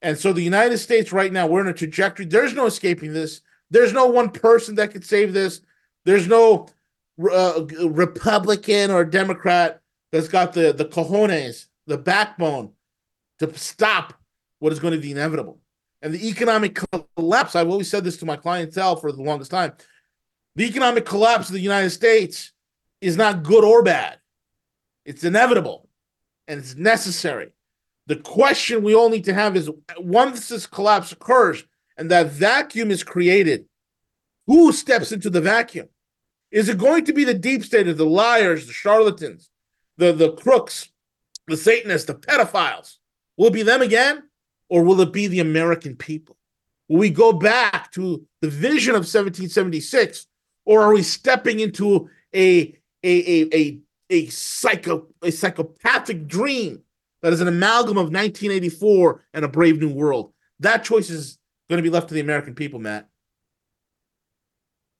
[0.00, 2.24] And so the United States right now, we're in a trajectory.
[2.24, 3.42] There's no escaping this.
[3.70, 5.60] There's no one person that could save this.
[6.06, 6.68] There's no
[7.30, 12.72] uh, Republican or Democrat that's got the, the cojones, the backbone
[13.40, 14.14] to stop
[14.58, 15.60] what is going to be inevitable
[16.00, 16.80] and the economic
[17.16, 17.54] collapse.
[17.54, 19.74] I've always said this to my clientele for the longest time.
[20.56, 22.52] The economic collapse of the United States
[23.02, 24.18] is not good or bad.
[25.04, 25.88] It's inevitable
[26.48, 27.50] and it's necessary.
[28.06, 31.64] The question we all need to have is once this collapse occurs
[31.96, 33.66] and that vacuum is created,
[34.46, 35.88] who steps into the vacuum?
[36.50, 39.50] Is it going to be the deep state of the liars, the charlatans,
[39.96, 40.90] the, the crooks,
[41.48, 42.96] the Satanists, the pedophiles?
[43.36, 44.24] Will it be them again?
[44.68, 46.36] or will it be the American people?
[46.88, 50.26] Will we go back to the vision of 1776,
[50.64, 53.78] or are we stepping into a a a a,
[54.10, 56.82] a psycho a psychopathic dream
[57.22, 60.32] that is an amalgam of 1984 and a brave new world?
[60.60, 61.38] That choice is
[61.68, 63.08] going to be left to the American people, Matt.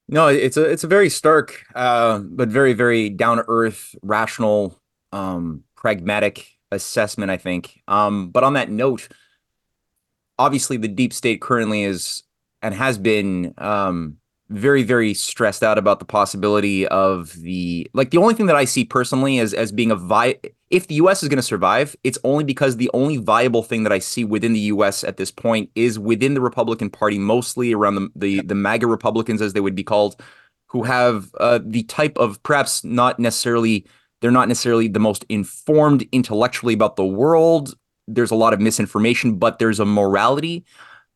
[0.07, 4.79] No, it's a it's a very stark, uh, but very very down to earth, rational,
[5.11, 7.31] um, pragmatic assessment.
[7.31, 7.81] I think.
[7.87, 9.07] Um, but on that note,
[10.37, 12.23] obviously the deep state currently is
[12.61, 14.17] and has been um,
[14.49, 18.65] very very stressed out about the possibility of the like the only thing that I
[18.65, 20.35] see personally as as being a vi
[20.69, 23.91] if the US is going to survive it's only because the only viable thing that
[23.91, 27.95] I see within the US at this point is within the Republican Party mostly around
[27.95, 30.21] the the, the MAGA Republicans as they would be called
[30.67, 33.85] who have uh, the type of perhaps not necessarily
[34.21, 37.75] they're not necessarily the most informed intellectually about the world.
[38.07, 40.65] There's a lot of misinformation, but there's a morality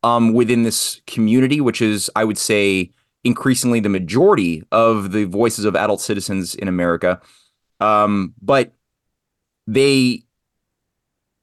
[0.04, 2.92] um, within this community, which is, I would say,
[3.24, 7.22] increasingly the majority of the voices of adult citizens in America.
[7.80, 8.74] Um, but
[9.68, 10.24] they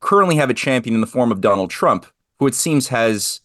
[0.01, 2.07] currently have a champion in the form of Donald Trump,
[2.39, 3.41] who it seems has,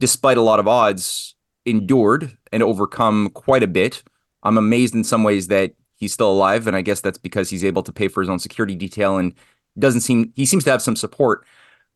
[0.00, 4.02] despite a lot of odds, endured and overcome quite a bit.
[4.42, 7.64] I'm amazed in some ways that he's still alive, and I guess that's because he's
[7.64, 9.32] able to pay for his own security detail and
[9.78, 11.44] doesn't seem he seems to have some support.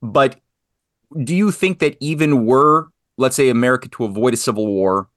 [0.02, 0.40] But
[1.24, 5.08] do you think that even were, let's say, America to avoid a civil war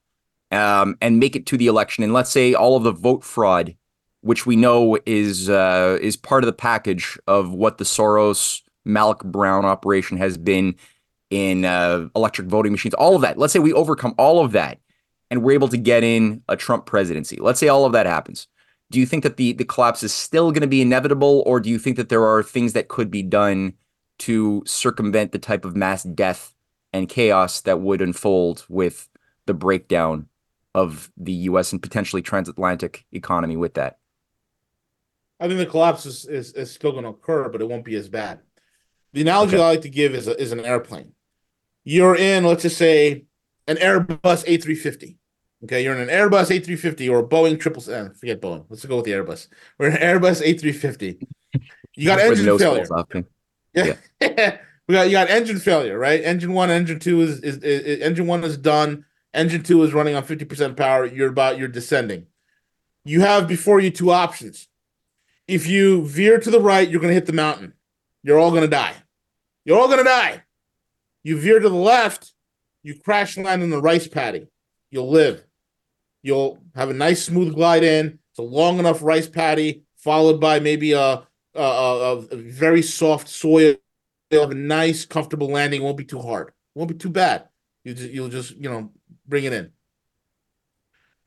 [0.54, 3.76] um, and make it to the election, and let's say all of the vote fraud,
[4.22, 9.24] which we know is uh, is part of the package of what the Soros Malloch
[9.26, 10.76] Brown operation has been
[11.30, 13.38] in uh, electric voting machines, all of that.
[13.38, 14.80] Let's say we overcome all of that
[15.32, 17.38] and we're able to get in a Trump presidency.
[17.38, 18.48] Let's say all of that happens.
[18.92, 21.72] Do you think that the the collapse is still going to be inevitable, or do
[21.72, 23.74] you think that there are things that could be done
[24.20, 26.54] to circumvent the type of mass death
[26.92, 29.10] and chaos that would unfold with
[29.48, 30.28] the breakdown
[30.74, 31.72] of the U.S.
[31.72, 33.98] and potentially transatlantic economy with that?
[35.40, 37.96] I think the collapse is, is, is still going to occur, but it won't be
[37.96, 38.40] as bad.
[39.14, 39.64] The analogy okay.
[39.64, 41.14] I like to give is, a, is an airplane.
[41.84, 43.26] You're in, let's just say,
[43.68, 45.18] an Airbus A350.
[45.66, 47.82] Okay, you're in an Airbus A350 or a Boeing triple.
[47.82, 48.66] Uh, forget Boeing.
[48.70, 49.48] Let's go with the Airbus.
[49.78, 51.26] We're in an Airbus A350.
[51.96, 52.86] You got engine failure.
[53.74, 53.96] Yeah.
[54.22, 54.58] yeah.
[54.88, 56.22] we got you got engine failure, right?
[56.22, 59.06] Engine one, engine two is, is, is, is engine one is done.
[59.34, 61.06] Engine two is running on 50% power.
[61.06, 62.28] You're about you're descending.
[63.06, 64.68] You have before you two options.
[65.48, 67.74] If you veer to the right, you're gonna hit the mountain.
[68.22, 68.96] You're all gonna die.
[69.66, 70.44] You're all gonna die.
[71.24, 72.34] You veer to the left,
[72.84, 74.48] you crash land in the rice paddy.
[74.92, 75.46] You'll live.
[76.22, 78.20] You'll have a nice smooth glide in.
[78.32, 83.30] It's a long enough rice paddy, followed by maybe a a, a, a very soft
[83.30, 83.76] soil.
[84.32, 85.82] You'll have a nice, comfortable landing.
[85.82, 86.48] It won't be too hard.
[86.48, 87.50] It won't be too bad.
[87.84, 88.92] You just, you'll just you know
[89.28, 89.72] bring it in.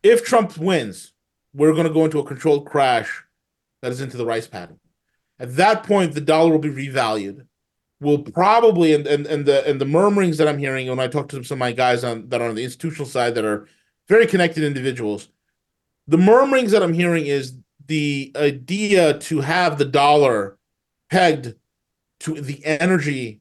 [0.03, 1.13] If Trump wins,
[1.55, 3.25] we're going to go into a controlled crash
[3.83, 4.79] that is into the rice pattern.
[5.39, 7.47] At that point, the dollar will be revalued
[8.01, 11.29] will probably and, and and the and the murmurings that I'm hearing when I talk
[11.29, 13.67] to some of my guys on that are on the institutional side that are
[14.09, 15.29] very connected individuals,
[16.07, 17.55] the murmurings that I'm hearing is
[17.87, 20.59] the idea to have the dollar
[21.11, 21.55] pegged
[22.21, 23.41] to the energy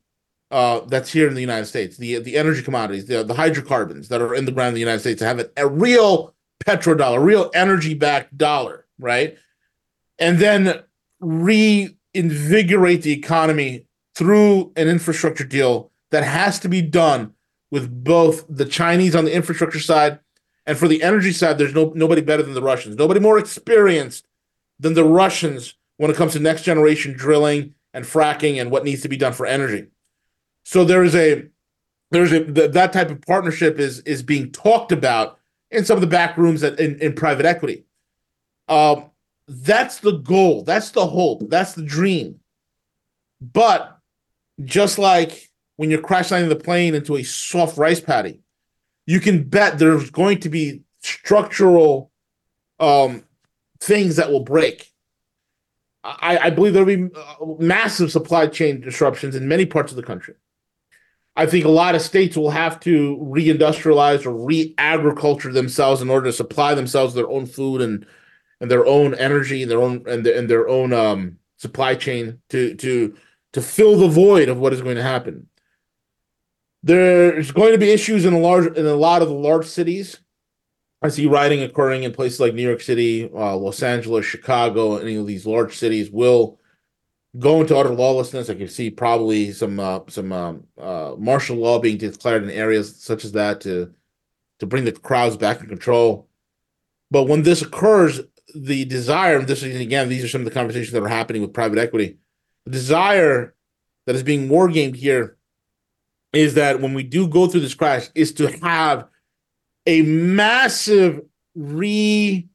[0.55, 4.21] uh, that's here in the United States, the the energy commodities, the, the hydrocarbons that
[4.21, 6.33] are in the ground in the United States, to have a, a real
[6.65, 9.37] petrodollar, real energy backed dollar, right?
[10.17, 10.81] And then
[11.19, 17.33] reinvigorate the economy through an infrastructure deal that has to be done
[17.69, 20.19] with both the Chinese on the infrastructure side
[20.65, 21.57] and for the energy side.
[21.57, 22.95] There's no nobody better than the Russians.
[22.95, 24.25] Nobody more experienced
[24.79, 29.01] than the Russians when it comes to next generation drilling and fracking and what needs
[29.01, 29.87] to be done for energy.
[30.65, 31.45] So there is a
[32.11, 35.39] there's a that type of partnership is is being talked about
[35.71, 37.85] in some of the back rooms that in, in private equity.
[38.67, 39.11] Um,
[39.47, 40.63] that's the goal.
[40.63, 41.49] That's the hope.
[41.49, 42.39] That's the dream.
[43.39, 43.97] But
[44.63, 48.41] just like when you're crash landing the plane into a soft rice paddy,
[49.05, 52.11] you can bet there's going to be structural
[52.79, 53.23] um,
[53.79, 54.91] things that will break.
[56.03, 60.03] I, I believe there'll be uh, massive supply chain disruptions in many parts of the
[60.03, 60.35] country.
[61.35, 66.27] I think a lot of states will have to reindustrialize or re-agriculture themselves in order
[66.27, 68.05] to supply themselves their own food and
[68.61, 72.75] and their own energy, their own and, the, and their own um, supply chain to
[72.75, 73.15] to
[73.53, 75.47] to fill the void of what is going to happen.
[76.83, 80.19] There's going to be issues in a large in a lot of the large cities.
[81.01, 84.97] I see rioting occurring in places like New York City, uh, Los Angeles, Chicago.
[84.97, 86.59] Any of these large cities will
[87.39, 88.49] go into utter lawlessness.
[88.49, 92.95] I can see probably some uh, some um, uh, martial law being declared in areas
[92.95, 93.93] such as that to
[94.59, 96.27] to bring the crowds back in control.
[97.11, 98.21] But when this occurs,
[98.55, 101.41] the desire, and this is again, these are some of the conversations that are happening
[101.41, 102.17] with private equity
[102.65, 103.55] the desire
[104.05, 105.37] that is being wargamed here
[106.33, 109.07] is that when we do go through this crash, is to have
[109.85, 111.21] a massive
[111.55, 112.47] re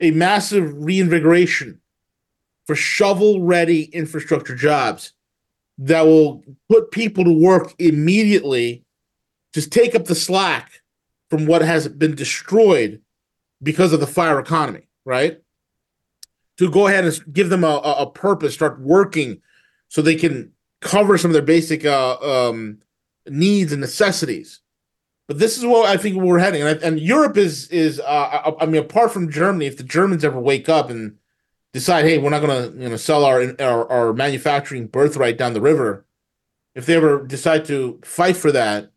[0.00, 1.80] a massive reinvigoration
[2.66, 5.12] for shovel ready infrastructure jobs
[5.78, 8.84] that will put people to work immediately.
[9.54, 10.82] Just take up the slack
[11.30, 13.00] from what has been destroyed
[13.62, 15.40] because of the fire economy right?
[16.58, 19.40] To go ahead and give them a, a purpose start working
[19.88, 20.52] so they can
[20.82, 22.80] cover some of their basic uh, um,
[23.26, 24.60] needs and necessities.
[25.28, 28.66] But this is what I think we're heading, and, and Europe is is uh, I
[28.66, 31.16] mean, apart from Germany, if the Germans ever wake up and
[31.76, 35.52] decide, hey, we're not going to you know sell our, our our manufacturing birthright down
[35.52, 36.06] the river,
[36.74, 38.90] if they ever decide to fight for that,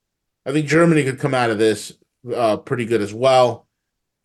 [0.46, 1.94] I think Germany could come out of this
[2.34, 3.68] uh, pretty good as well.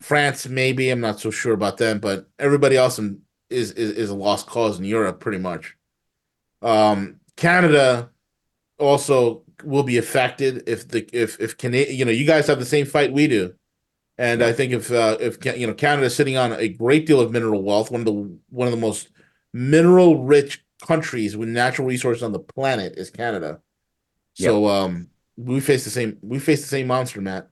[0.01, 4.09] France, maybe I'm not so sure about them, but everybody else in, is, is is
[4.09, 5.75] a lost cause in Europe, pretty much.
[6.61, 8.09] Um, Canada
[8.79, 12.65] also will be affected if the if if Canada, you know, you guys have the
[12.65, 13.53] same fight we do,
[14.17, 17.19] and I think if uh, if you know Canada is sitting on a great deal
[17.19, 19.09] of mineral wealth, one of the one of the most
[19.53, 23.59] mineral rich countries with natural resources on the planet is Canada.
[24.33, 27.49] So um, we face the same we face the same monster, Matt.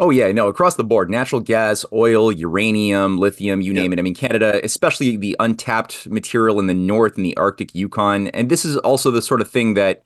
[0.00, 3.98] Oh yeah, no, across the board, natural gas, oil, uranium, lithium, you name it.
[3.98, 8.50] I mean, Canada, especially the untapped material in the north in the Arctic Yukon, and
[8.50, 10.02] this is also the sort of thing that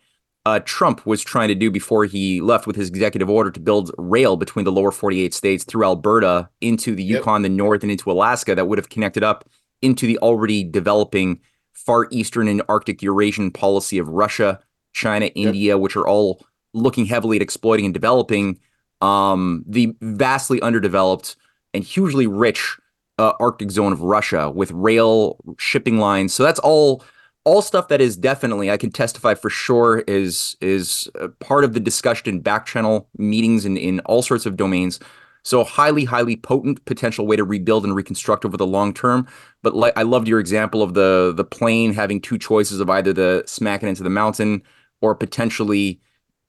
[0.47, 3.91] uh, Trump was trying to do before he left with his executive order to build
[3.99, 8.13] rail between the lower 48 states through Alberta into the Yukon, the north, and into
[8.13, 9.49] Alaska that would have connected up
[9.83, 11.41] into the already developing
[11.73, 14.61] far eastern and Arctic Eurasian policy of Russia,
[14.93, 18.57] China, India, which are all looking heavily at exploiting and developing
[19.01, 21.35] um, the vastly underdeveloped
[21.75, 22.79] and hugely rich
[23.19, 26.33] uh, Arctic zone of Russia with rail shipping lines.
[26.33, 27.03] So that's all
[27.47, 31.81] all stuff that is definitely I can testify for sure is is part of the
[31.81, 34.99] discussion in back channel meetings and in all sorts of domains.
[35.45, 39.29] So highly, highly potent potential way to rebuild and reconstruct over the long term.
[39.63, 43.13] But like I loved your example of the the plane having two choices of either
[43.13, 44.63] the smacking into the mountain
[45.01, 46.01] or potentially,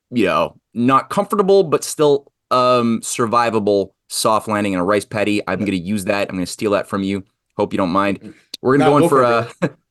[0.10, 5.44] you know, not comfortable but still um survivable soft landing in a rice paddy.
[5.48, 6.30] I'm going to use that.
[6.30, 7.24] I'm going to steal that from you.
[7.56, 8.34] Hope you don't mind.
[8.64, 9.48] We're going to No, go in for a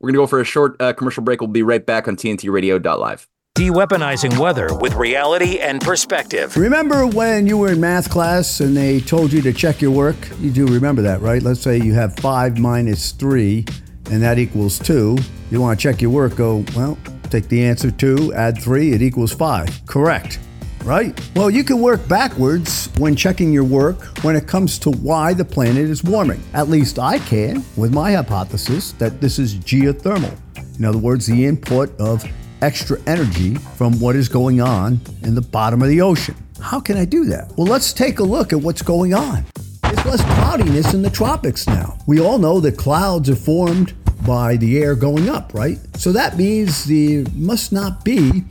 [0.00, 1.40] we're going to go for a short uh, commercial break.
[1.40, 3.28] We'll be right back on TNTRadio.live.
[3.54, 6.54] De-weaponizing weather with reality and perspective.
[6.58, 10.16] Remember when you were in math class and they told you to check your work?
[10.40, 11.42] You do remember that, right?
[11.42, 13.64] Let's say you have 5 minus 3
[14.10, 15.16] and that equals 2.
[15.50, 16.98] You want to check your work, go, well,
[17.30, 19.86] take the answer 2, add 3, it equals 5.
[19.86, 20.38] Correct.
[20.86, 21.20] Right?
[21.34, 25.44] Well, you can work backwards when checking your work when it comes to why the
[25.44, 26.40] planet is warming.
[26.54, 30.38] At least I can with my hypothesis that this is geothermal.
[30.78, 32.24] In other words, the input of
[32.62, 36.36] extra energy from what is going on in the bottom of the ocean.
[36.60, 37.52] How can I do that?
[37.56, 39.44] Well, let's take a look at what's going on.
[39.82, 41.98] There's less cloudiness in the tropics now.
[42.06, 43.92] We all know that clouds are formed
[44.24, 45.78] by the air going up, right?
[45.96, 48.44] So that means there must not be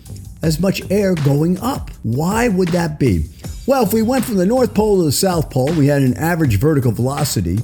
[0.46, 1.90] as much air going up.
[2.04, 3.26] Why would that be?
[3.66, 6.16] Well, if we went from the North Pole to the South Pole, we had an
[6.18, 7.58] average vertical velocity,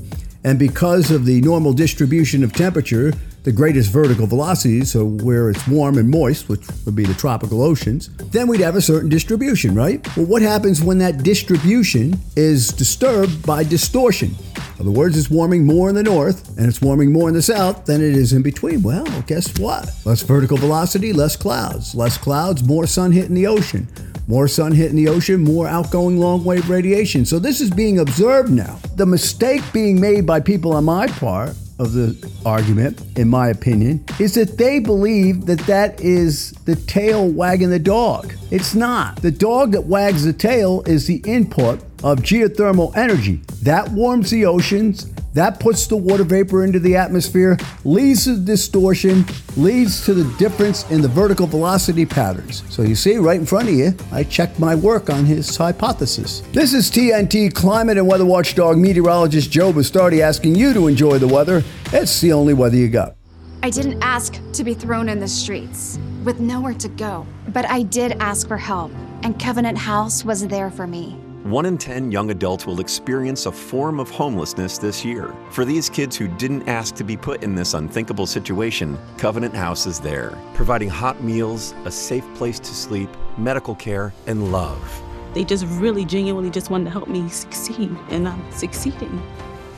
[0.43, 3.13] and because of the normal distribution of temperature,
[3.43, 7.61] the greatest vertical velocities, so where it's warm and moist, which would be the tropical
[7.61, 10.03] oceans, then we'd have a certain distribution, right?
[10.17, 14.35] Well, what happens when that distribution is disturbed by distortion?
[14.81, 17.85] Other words, it's warming more in the north and it's warming more in the south
[17.85, 18.81] than it is in between.
[18.81, 19.91] Well, guess what?
[20.05, 21.93] Less vertical velocity, less clouds.
[21.93, 23.87] Less clouds, more sun hitting the ocean.
[24.27, 27.25] More sun hitting the ocean, more outgoing long wave radiation.
[27.25, 28.79] So this is being observed now.
[28.95, 34.03] The mistake being made by people on my part of the argument, in my opinion,
[34.19, 38.33] is that they believe that that is the tail wagging the dog.
[38.49, 39.21] It's not.
[39.21, 43.41] The dog that wags the tail is the input of geothermal energy.
[43.61, 49.25] That warms the oceans, that puts the water vapor into the atmosphere, leads to distortion,
[49.55, 52.63] leads to the difference in the vertical velocity patterns.
[52.69, 56.41] So you see, right in front of you, I checked my work on his hypothesis.
[56.51, 61.27] This is TNT climate and weather watchdog meteorologist Joe Bastardi asking you to enjoy the
[61.27, 61.63] weather.
[61.93, 63.15] It's the only weather you got.
[63.63, 67.83] I didn't ask to be thrown in the streets with nowhere to go, but I
[67.83, 68.91] did ask for help,
[69.21, 71.20] and Covenant House was there for me.
[71.43, 75.33] One in 10 young adults will experience a form of homelessness this year.
[75.49, 79.87] For these kids who didn't ask to be put in this unthinkable situation, Covenant House
[79.87, 85.01] is there, providing hot meals, a safe place to sleep, medical care, and love.
[85.33, 89.19] They just really genuinely just wanted to help me succeed, and I'm succeeding.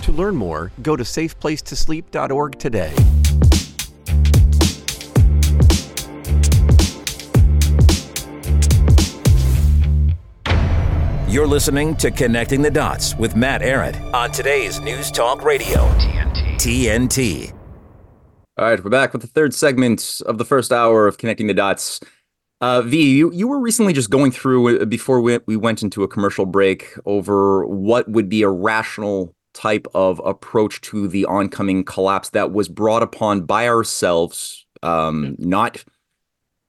[0.02, 2.94] To learn more, go to safeplacetosleep.org today.
[11.34, 15.78] You're listening to Connecting the Dots with Matt Ehret on today's News Talk Radio.
[15.78, 16.58] TNT.
[16.58, 17.54] TNT.
[18.60, 21.56] All right, we're back with the third segment of the first hour of Connecting the
[21.56, 22.00] Dots.
[22.62, 26.04] Uh, v, you, you were recently just going through uh, before we, we went into
[26.04, 31.84] a commercial break over what would be a rational type of approach to the oncoming
[31.84, 35.84] collapse that was brought upon by ourselves, um, not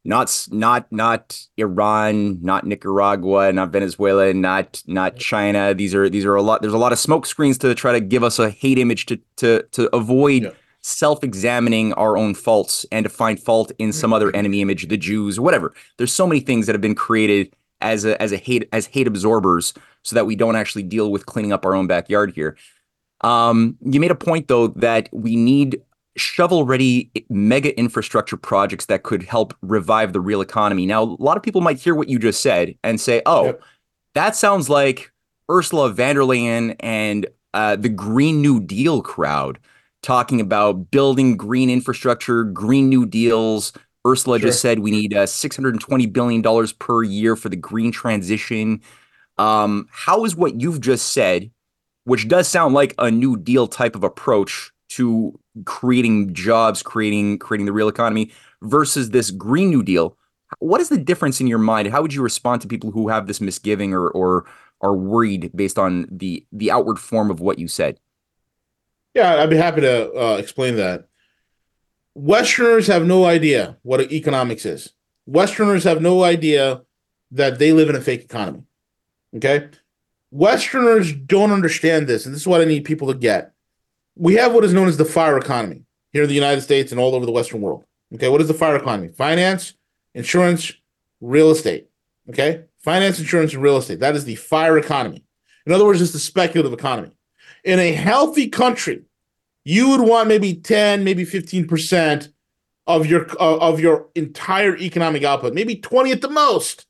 [0.04, 5.74] not not not Iran, not Nicaragua, not Venezuela, not not China.
[5.74, 6.60] These are these are a lot.
[6.60, 9.18] There's a lot of smoke screens to try to give us a hate image to
[9.36, 14.60] to to avoid self-examining our own faults and to find fault in some other enemy
[14.60, 15.72] image, the Jews, whatever.
[15.96, 19.06] There's so many things that have been created as a as a hate as hate
[19.06, 22.58] absorbers so that we don't actually deal with cleaning up our own backyard here.
[23.22, 25.80] Um, you made a point though that we need
[26.16, 30.86] shovel ready mega infrastructure projects that could help revive the real economy.
[30.86, 33.58] Now, a lot of people might hear what you just said and say, "Oh,
[34.14, 35.10] that sounds like
[35.50, 39.58] Ursula von der Leyen and uh, the Green New Deal crowd
[40.02, 43.72] talking about building green infrastructure, Green New Deals."
[44.06, 48.82] Ursula just said we need uh, 620 billion dollars per year for the green transition.
[49.38, 51.50] Um, how is what you've just said,
[52.04, 57.66] which does sound like a New Deal type of approach to creating jobs, creating creating
[57.66, 58.30] the real economy,
[58.62, 60.16] versus this Green New Deal?
[60.58, 61.88] What is the difference in your mind?
[61.88, 64.46] How would you respond to people who have this misgiving or or
[64.80, 67.98] are worried based on the the outward form of what you said?
[69.14, 71.08] Yeah, I'd be happy to uh, explain that.
[72.14, 74.92] Westerners have no idea what economics is.
[75.26, 76.82] Westerners have no idea
[77.30, 78.64] that they live in a fake economy.
[79.36, 79.68] Okay?
[80.30, 83.53] Westerners don't understand this, and this is what I need people to get.
[84.16, 87.00] We have what is known as the fire economy here in the United States and
[87.00, 87.84] all over the Western world.
[88.14, 89.08] Okay, what is the fire economy?
[89.08, 89.74] Finance,
[90.14, 90.72] insurance,
[91.20, 91.88] real estate.
[92.28, 94.00] Okay, finance, insurance, and real estate.
[94.00, 95.24] That is the fire economy.
[95.66, 97.10] In other words, it's the speculative economy.
[97.64, 99.02] In a healthy country,
[99.64, 102.28] you would want maybe 10, maybe 15%
[102.86, 106.86] of your of your entire economic output, maybe 20 at the most,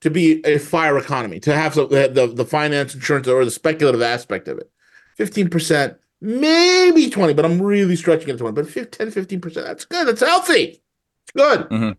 [0.00, 4.02] to be a fire economy, to have the, the, the finance, insurance, or the speculative
[4.02, 4.70] aspect of it.
[5.18, 10.06] 15%, maybe 20, but I'm really stretching it to 20, but 10, 15%, that's good.
[10.06, 10.80] That's healthy.
[11.24, 11.68] It's good.
[11.68, 11.90] Mm-hmm.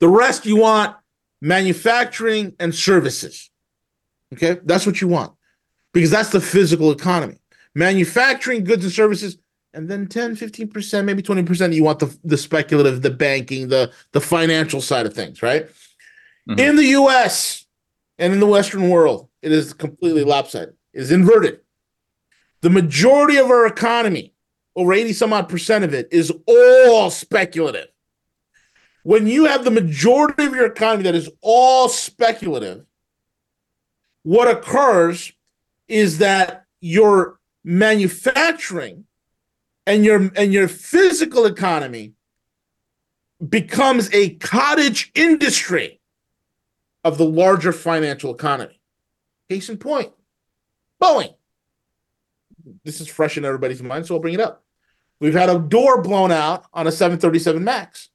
[0.00, 0.96] The rest you want
[1.40, 3.50] manufacturing and services.
[4.32, 5.34] Okay, that's what you want
[5.92, 7.36] because that's the physical economy.
[7.74, 9.36] Manufacturing goods and services,
[9.74, 14.20] and then 10, 15%, maybe 20% you want the, the speculative, the banking, the, the
[14.20, 15.66] financial side of things, right?
[16.48, 16.58] Mm-hmm.
[16.58, 17.66] In the US
[18.18, 21.60] and in the Western world, it is completely lopsided, it is inverted.
[22.62, 24.32] The majority of our economy,
[24.74, 27.88] over 80 some odd percent of it, is all speculative.
[29.02, 32.86] When you have the majority of your economy that is all speculative,
[34.22, 35.32] what occurs
[35.88, 39.04] is that your manufacturing
[39.84, 42.12] and your and your physical economy
[43.46, 46.00] becomes a cottage industry
[47.02, 48.80] of the larger financial economy.
[49.50, 50.12] Case in point,
[51.02, 51.34] Boeing.
[52.84, 54.64] This is fresh in everybody's mind, so I'll bring it up.
[55.20, 58.10] We've had a door blown out on a 737 MAX.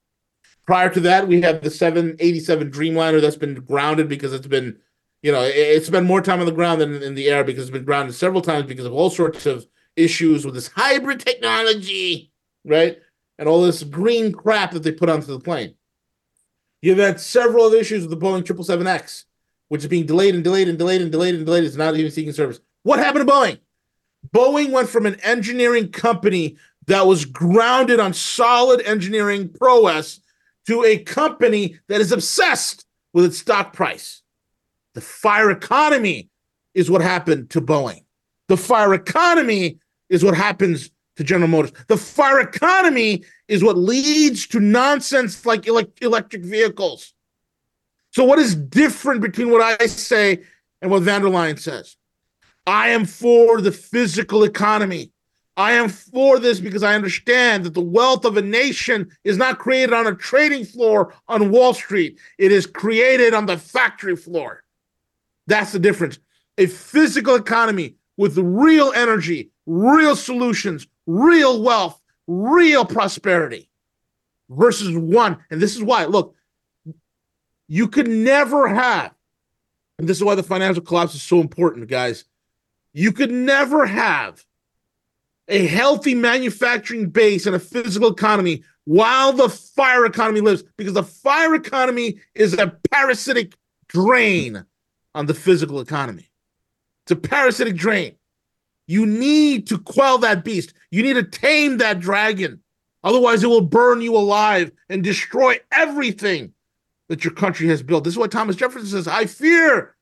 [0.65, 4.77] Prior to that, we had the 787 Dreamliner that's been grounded because it's been,
[5.21, 7.63] you know, it- it's spent more time on the ground than in the air because
[7.63, 12.31] it's been grounded several times because of all sorts of issues with this hybrid technology,
[12.65, 12.99] right?
[13.39, 15.75] And all this green crap that they put onto the plane.
[16.81, 19.25] You've had several other issues with the Boeing 777X,
[19.69, 21.63] which is being delayed and delayed and delayed and delayed and delayed.
[21.63, 22.59] It's not even seeking service.
[22.83, 23.59] What happened to Boeing?
[24.33, 26.57] Boeing went from an engineering company
[26.87, 30.19] that was grounded on solid engineering prowess
[30.65, 34.21] to a company that is obsessed with its stock price.
[34.93, 36.29] The fire economy
[36.73, 38.03] is what happened to Boeing.
[38.47, 41.73] The fire economy is what happens to General Motors.
[41.87, 47.13] The fire economy is what leads to nonsense like elec- electric vehicles.
[48.11, 50.43] So, what is different between what I say
[50.81, 51.96] and what von der Leyen says?
[52.67, 55.09] I am for the physical economy.
[55.55, 59.57] I am for this because I understand that the wealth of a nation is not
[59.57, 62.19] created on a trading floor on Wall Street.
[62.37, 64.63] It is created on the factory floor.
[65.47, 66.19] That's the difference.
[66.57, 73.69] A physical economy with real energy, real solutions, real wealth, real prosperity
[74.49, 75.37] versus one.
[75.49, 76.35] And this is why, look,
[77.69, 79.13] you could never have,
[79.99, 82.25] and this is why the financial collapse is so important, guys.
[82.97, 84.43] You could never have
[85.47, 91.03] a healthy manufacturing base and a physical economy while the fire economy lives because the
[91.03, 93.53] fire economy is a parasitic
[93.87, 94.65] drain
[95.13, 96.31] on the physical economy.
[97.03, 98.15] It's a parasitic drain.
[98.87, 100.73] You need to quell that beast.
[100.89, 102.61] You need to tame that dragon.
[103.03, 106.51] Otherwise, it will burn you alive and destroy everything
[107.09, 108.05] that your country has built.
[108.05, 109.07] This is what Thomas Jefferson says.
[109.07, 109.93] I fear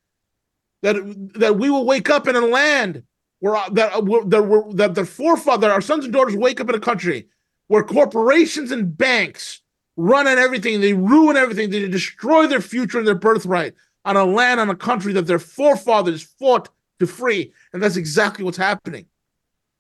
[0.86, 3.04] that that we will wake up in a land
[3.40, 6.70] where uh, that uh, that, we're, that the forefather, our sons and daughters, wake up
[6.70, 7.28] in a country
[7.68, 9.62] where corporations and banks
[9.98, 10.82] run on everything.
[10.82, 11.70] They ruin everything.
[11.72, 13.74] They destroy their future and their birthright
[14.06, 16.70] on a land, on a country that their forefathers fought
[17.00, 17.52] to free.
[17.74, 19.08] And that's exactly what's happening.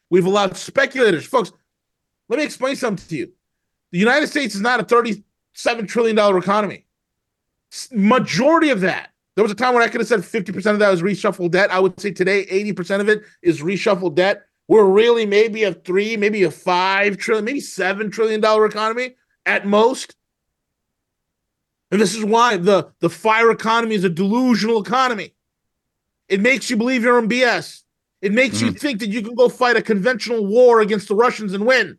[0.09, 1.51] We've allowed speculators, folks.
[2.29, 3.31] Let me explain something to you.
[3.91, 6.85] The United States is not a $37 trillion economy.
[7.91, 10.89] Majority of that, there was a time when I could have said 50% of that
[10.89, 11.71] was reshuffled debt.
[11.71, 14.43] I would say today 80% of it is reshuffled debt.
[14.67, 19.15] We're really maybe a three, maybe a five trillion, maybe seven trillion dollar economy
[19.45, 20.15] at most.
[21.91, 25.33] And this is why the, the fire economy is a delusional economy.
[26.27, 27.83] It makes you believe you're in BS.
[28.21, 28.67] It makes mm-hmm.
[28.67, 31.97] you think that you can go fight a conventional war against the Russians and win.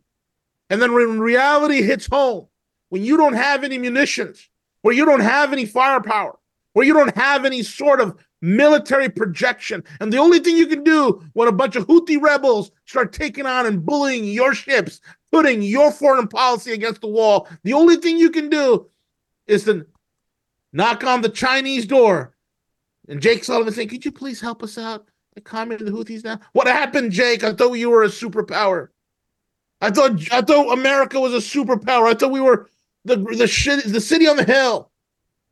[0.69, 2.47] And then when reality hits home,
[2.89, 4.49] when you don't have any munitions,
[4.81, 6.37] where you don't have any firepower,
[6.77, 10.83] where you don't have any sort of military projection, and the only thing you can
[10.83, 15.01] do when a bunch of Houthi rebels start taking on and bullying your ships,
[15.31, 18.87] putting your foreign policy against the wall, the only thing you can do
[19.47, 19.87] is to
[20.71, 22.35] knock on the Chinese door.
[23.09, 25.07] And Jake Sullivan saying, Could you please help us out?
[25.33, 26.39] The comment of the Houthis now.
[26.53, 27.43] What happened, Jake?
[27.43, 28.89] I thought you were a superpower.
[29.81, 32.05] I thought I thought America was a superpower.
[32.05, 32.69] I thought we were
[33.03, 34.91] the the shit, the city on the hill.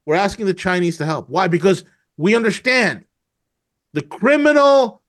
[0.06, 1.30] We're asking the Chinese to help.
[1.30, 1.48] Why?
[1.48, 1.84] Because
[2.18, 3.06] we understand
[3.94, 5.02] the criminal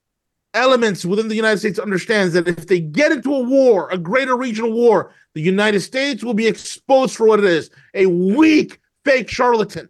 [0.55, 4.37] elements within the United States understands that if they get into a war, a greater
[4.37, 9.29] regional war, the United States will be exposed for what it is, a weak fake
[9.29, 9.89] charlatan.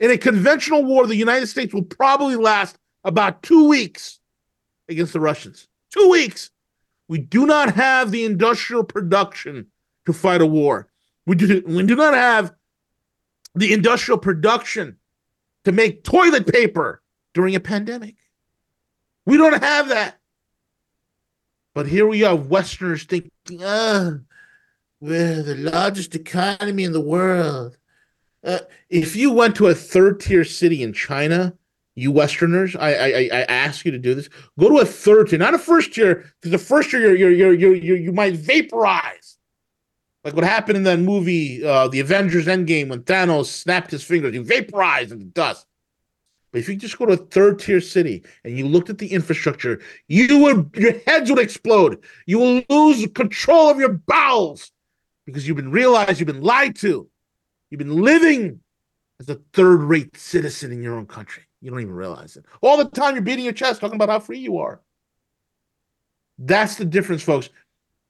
[0.00, 4.20] In a conventional war, the United States will probably last about 2 weeks
[4.88, 5.68] against the Russians.
[5.90, 6.50] 2 weeks.
[7.08, 9.66] We do not have the industrial production
[10.06, 10.88] to fight a war.
[11.26, 12.54] We do, we do not have
[13.58, 14.96] the industrial production
[15.64, 17.02] to make toilet paper
[17.34, 18.16] during a pandemic.
[19.26, 20.18] We don't have that.
[21.74, 23.30] But here we are, Westerners thinking,
[23.60, 24.20] oh,
[25.00, 27.76] we're the largest economy in the world.
[28.42, 31.54] Uh, if you went to a third tier city in China,
[31.94, 34.28] you Westerners, I, I I ask you to do this.
[34.58, 37.52] Go to a third tier, not a first tier, because the first tier you're, you're,
[37.52, 39.37] you're, you're, you might vaporize.
[40.24, 44.34] Like what happened in that movie, uh, The Avengers Endgame, when Thanos snapped his fingers,
[44.34, 45.66] he vaporized into dust.
[46.52, 49.12] But if you just go to a third tier city and you looked at the
[49.12, 52.02] infrastructure, you would your heads would explode.
[52.26, 54.72] You will lose control of your bowels
[55.26, 57.08] because you've been realized you've been lied to.
[57.70, 58.60] You've been living
[59.20, 61.42] as a third rate citizen in your own country.
[61.60, 62.46] You don't even realize it.
[62.62, 64.80] All the time you're beating your chest talking about how free you are.
[66.38, 67.50] That's the difference, folks.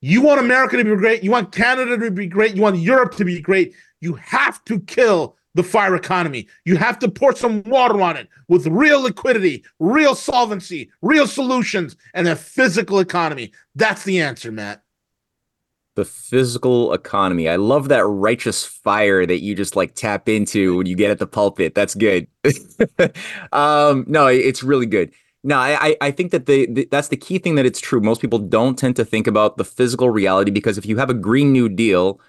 [0.00, 1.22] You want America to be great.
[1.22, 2.54] You want Canada to be great.
[2.54, 3.74] You want Europe to be great.
[4.00, 6.46] You have to kill the fire economy.
[6.64, 11.96] You have to pour some water on it with real liquidity, real solvency, real solutions,
[12.14, 13.52] and a physical economy.
[13.74, 14.82] That's the answer, Matt
[15.98, 17.48] the physical economy.
[17.48, 21.18] I love that righteous fire that you just like tap into when you get at
[21.18, 21.74] the pulpit.
[21.74, 22.28] That's good.
[23.52, 25.10] um, no, it's really good.
[25.44, 28.00] No, I I think that the, the, that's the key thing that it's true.
[28.00, 31.14] Most people don't tend to think about the physical reality because if you have a
[31.14, 32.20] Green New Deal,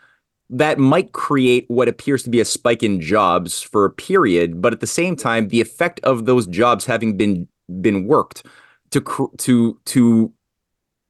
[0.49, 4.73] that might create what appears to be a spike in jobs for a period, but
[4.73, 7.47] at the same time, the effect of those jobs having been
[7.81, 8.45] been worked
[8.91, 9.01] to
[9.37, 10.33] to to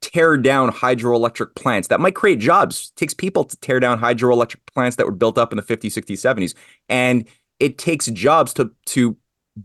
[0.02, 2.92] tear down hydroelectric plants that might create jobs.
[2.96, 5.92] It takes people to tear down hydroelectric plants that were built up in the 50s,
[5.92, 6.54] 60s, 70s.
[6.88, 7.26] And
[7.60, 9.18] it takes jobs to to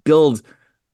[0.04, 0.42] build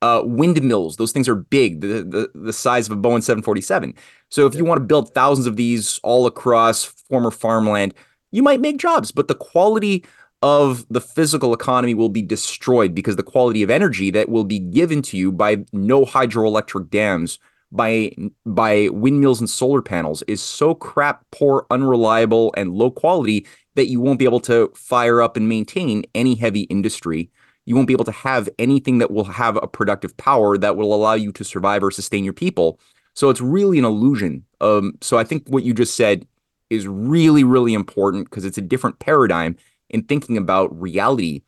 [0.03, 0.97] uh, windmills.
[0.97, 3.95] Those things are big, the, the, the size of a Boeing 747.
[4.31, 7.95] So if you want to build thousands of these all across former farmland,
[8.33, 10.05] you might make jobs, but the quality
[10.43, 14.59] of the physical economy will be destroyed because the quality of energy that will be
[14.59, 17.39] given to you by no hydroelectric dams
[17.73, 18.11] by
[18.47, 23.47] by windmills and solar panels is so crap poor unreliable and low quality
[23.77, 27.31] that you won't be able to fire up and maintain any heavy industry
[27.71, 30.93] you won't be able to have anything that will have a productive power that will
[30.93, 32.81] allow you to survive or sustain your people.
[33.15, 34.45] So it's really an illusion.
[34.61, 36.27] Um, so i think what you just said
[36.69, 39.57] is really really important because it's a different paradigm
[39.89, 41.43] in thinking about reality.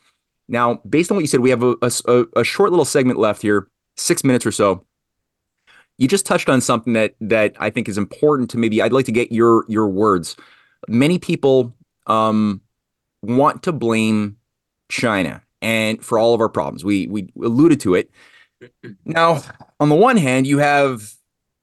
[0.48, 3.42] Now based on what you said we have a, a, a short little segment left
[3.42, 3.66] here
[3.96, 4.86] six minutes or so.
[5.98, 9.06] You just touched on something that that I think is important to maybe I'd like
[9.06, 10.36] to get your your words.
[10.86, 11.74] Many people
[12.06, 12.60] um,
[13.22, 14.36] want to blame
[14.88, 16.84] China and for all of our problems.
[16.84, 18.10] We we alluded to it.
[19.04, 19.42] Now,
[19.80, 21.14] on the one hand, you have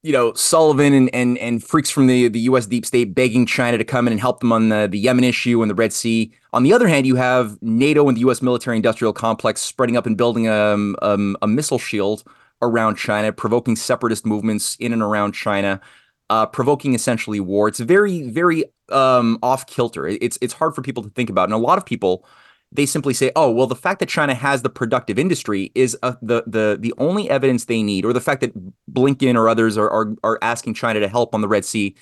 [0.03, 2.65] you know Sullivan and and and freaks from the the U.S.
[2.67, 5.61] deep state begging China to come in and help them on the the Yemen issue
[5.61, 6.33] and the Red Sea.
[6.53, 8.41] On the other hand, you have NATO and the U.S.
[8.41, 12.23] military industrial complex spreading up and building a um, a missile shield
[12.61, 15.81] around China, provoking separatist movements in and around China.
[16.29, 17.67] uh, provoking essentially war.
[17.67, 20.07] It's very, very um, off kilter.
[20.07, 22.25] It's it's hard for people to think about, and a lot of people
[22.71, 26.13] they simply say, "Oh, well, the fact that China has the productive industry is uh,
[26.21, 28.53] the the the only evidence they need, or the fact that
[28.91, 31.95] Blinken or others are are, are asking China to help on the Red Sea."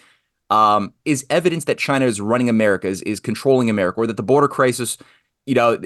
[0.49, 4.23] Um, is evidence that China is running America, is, is controlling America, or that the
[4.23, 4.97] border crisis,
[5.45, 5.77] you know,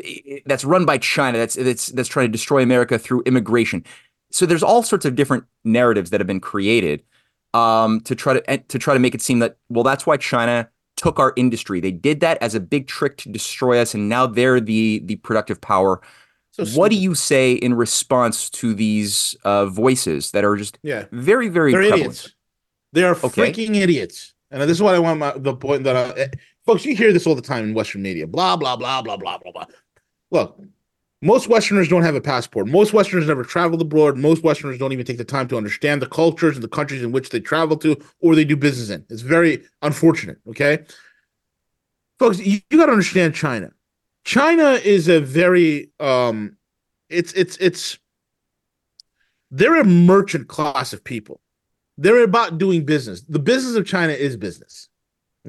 [0.45, 3.83] that's run by China, that's that's that's trying to destroy America through immigration.
[4.31, 7.03] So there's all sorts of different narratives that have been created
[7.53, 10.69] um, to try to to try to make it seem that well, that's why China
[11.01, 11.79] took our industry.
[11.79, 15.15] They did that as a big trick to destroy us, and now they're the the
[15.17, 16.01] productive power.
[16.51, 21.05] So what do you say in response to these uh, voices that are just yeah.
[21.11, 22.19] very very They're prevalent?
[22.19, 22.35] idiots.
[22.93, 23.51] They are Okay.
[23.51, 24.33] freaking idiots.
[24.51, 26.27] And this is what I want my, the point that I, eh,
[26.65, 28.27] folks, you hear this all the time in Western media.
[28.27, 29.65] Blah, blah, blah, blah, blah, blah, blah.
[30.29, 30.59] Look,
[31.21, 32.67] most Westerners don't have a passport.
[32.67, 34.17] Most Westerners never traveled abroad.
[34.17, 37.11] Most Westerners don't even take the time to understand the cultures and the countries in
[37.11, 39.05] which they travel to or they do business in.
[39.09, 40.37] It's very unfortunate.
[40.47, 40.79] Okay.
[42.17, 43.71] Folks, you, you got to understand China.
[44.23, 46.57] China is a very, um,
[47.09, 47.99] it's, it's, it's,
[49.51, 51.39] they're a merchant class of people.
[51.97, 53.21] They're about doing business.
[53.21, 54.89] The business of China is business.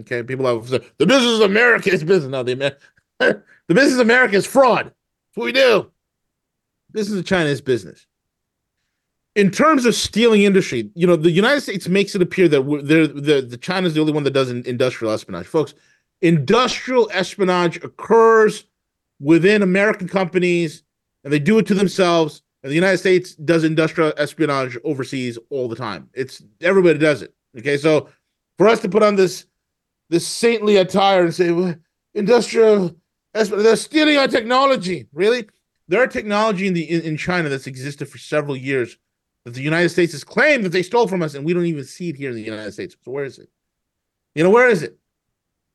[0.00, 2.30] Okay, people have said the business of America is business.
[2.30, 2.78] No, the Amer-
[3.68, 4.92] the business of America is fraud.
[5.34, 5.90] What we do.
[7.24, 8.06] China is business.
[9.34, 13.06] In terms of stealing industry, you know, the United States makes it appear that they're,
[13.06, 15.72] the the China's the only one that does industrial espionage, folks.
[16.20, 18.66] Industrial espionage occurs
[19.20, 20.82] within American companies,
[21.24, 22.42] and they do it to themselves.
[22.62, 26.10] And the United States does industrial espionage overseas all the time.
[26.12, 27.34] It's everybody does it.
[27.58, 28.08] Okay, so
[28.58, 29.46] for us to put on this
[30.10, 31.74] this saintly attire and say well,
[32.14, 32.94] industrial
[33.34, 35.06] they're stealing our technology.
[35.12, 35.48] Really,
[35.88, 38.96] there are technology in the in, in China that's existed for several years
[39.44, 41.84] that the United States has claimed that they stole from us, and we don't even
[41.84, 42.96] see it here in the United States.
[43.04, 43.48] So where is it?
[44.34, 44.98] You know, where is it?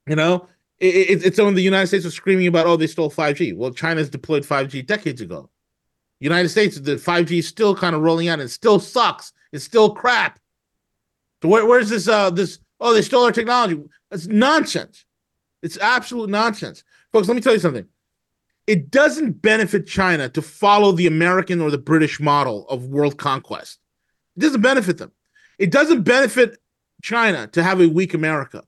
[0.08, 0.47] You know,
[0.80, 3.55] it, it, it's when the United States was screaming about, oh, they stole 5G.
[3.55, 5.49] Well, China's deployed 5G decades ago.
[6.20, 8.39] United States, the 5G is still kind of rolling out.
[8.39, 9.34] It still sucks.
[9.51, 10.39] It's still crap.
[11.41, 12.08] So where, where's this?
[12.08, 13.82] Uh, this oh, they stole our technology.
[14.10, 15.05] That's nonsense.
[15.62, 17.28] It's absolute nonsense, folks.
[17.28, 17.88] Let me tell you something.
[18.66, 23.80] It doesn't benefit China to follow the American or the British model of world conquest.
[24.36, 25.12] It doesn't benefit them.
[25.58, 26.58] It doesn't benefit
[27.01, 28.64] China to have a weak America.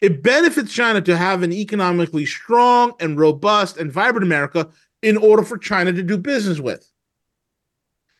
[0.00, 4.68] It benefits China to have an economically strong and robust and vibrant America
[5.02, 6.88] in order for China to do business with.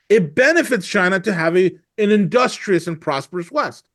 [0.08, 1.66] It benefits China to have a,
[1.98, 3.88] an industrious and prosperous West.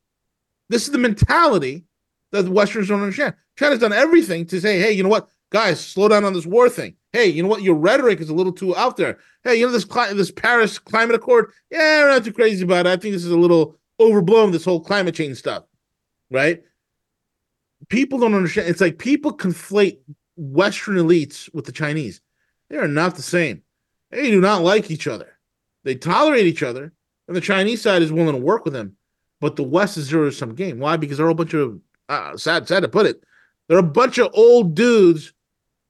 [0.70, 1.86] This is the mentality
[2.32, 3.36] that the Westerners don't understand.
[3.58, 6.70] China's done everything to say, hey, you know what, guys, slow down on this war
[6.70, 6.96] thing.
[7.14, 9.18] Hey, you know what, your rhetoric is a little too out there.
[9.44, 11.52] Hey, you know this cli- this Paris Climate Accord?
[11.72, 12.90] Yeah, we're not too crazy about it.
[12.90, 14.52] I think this is a little overblown.
[14.52, 15.64] This whole climate change stuff,
[16.30, 16.62] right?
[17.90, 18.68] People don't understand.
[18.68, 20.00] It's like people conflate
[20.36, 22.22] Western elites with the Chinese.
[22.70, 23.64] They are not the same.
[24.12, 25.38] They do not like each other.
[25.84, 26.94] They tolerate each other,
[27.28, 28.98] and the Chinese side is willing to work with them.
[29.40, 30.80] But the West is zero sum game.
[30.80, 30.98] Why?
[30.98, 31.80] Because they're a bunch of
[32.10, 33.24] uh, sad, sad to put it.
[33.68, 35.34] They're a bunch of old dudes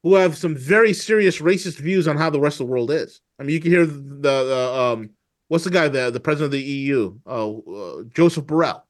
[0.08, 3.20] who have some very serious racist views on how the rest of the world is.
[3.40, 5.10] I mean, you can hear the, the um,
[5.50, 8.84] what's the guy, the the president of the EU, uh, uh, Joseph Borrell.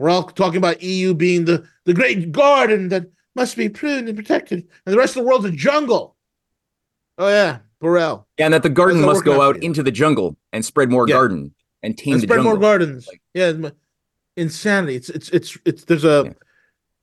[0.00, 4.66] Borrell talking about EU being the the great garden that must be pruned and protected,
[4.86, 6.16] and the rest of the world's a jungle.
[7.18, 8.24] Oh yeah, Borrell.
[8.38, 9.66] Yeah, and that the garden must go out out for you?
[9.66, 11.14] into the jungle and spread more Yeah.
[11.14, 12.52] garden and tame and the spread jungle.
[12.52, 13.06] more gardens.
[13.34, 13.52] yeah,
[14.36, 14.96] insanity.
[14.96, 16.34] It's it's it's it's there's a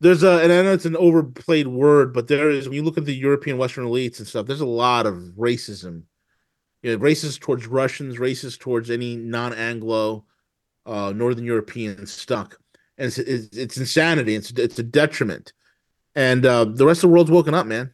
[0.02, 2.98] there's a and I know it's an overplayed word, but there is when you look
[2.98, 6.04] at the European Western elites and stuff, there's a lot of racism.
[6.84, 10.26] You know, racist towards Russians, racist towards any non-Anglo,
[10.86, 12.60] uh, Northern European stuck,
[12.98, 14.36] and it's it's, it's insanity.
[14.36, 15.54] It's it's a detriment,
[16.14, 17.92] and uh, the rest of the world's woken up, man.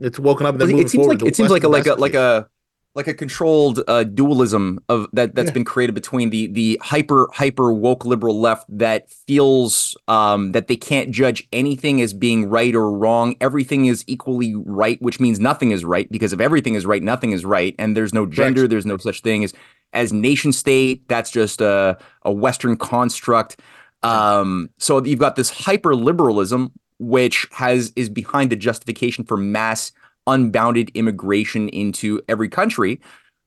[0.00, 0.60] It's woken up.
[0.60, 1.22] And they're It seems forward.
[1.22, 2.48] like it seems like a like a like a
[2.94, 5.54] like a controlled uh, dualism of that that's Yeah.
[5.54, 10.76] been created between the the hyper hyper woke liberal left that feels um, that they
[10.76, 13.34] can't judge anything as being right or wrong.
[13.40, 17.32] Everything is equally right, which means nothing is right because if everything is right, nothing
[17.32, 19.52] is right, and there's no gender, there's no such thing as
[19.92, 21.08] as nation state.
[21.08, 23.58] That's just a a Western construct.
[24.04, 29.90] Um, so you've got this hyper liberalism, which has is behind the justification for mass
[30.26, 33.00] unbounded immigration into every country,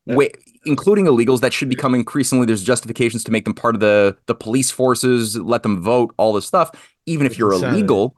[0.09, 0.27] wh-
[0.65, 4.35] including illegals that should become increasingly there's justifications to make them part of the the
[4.35, 6.71] police forces, let them vote, all this stuff,
[7.05, 7.77] even if you're insanity.
[7.77, 8.15] illegal.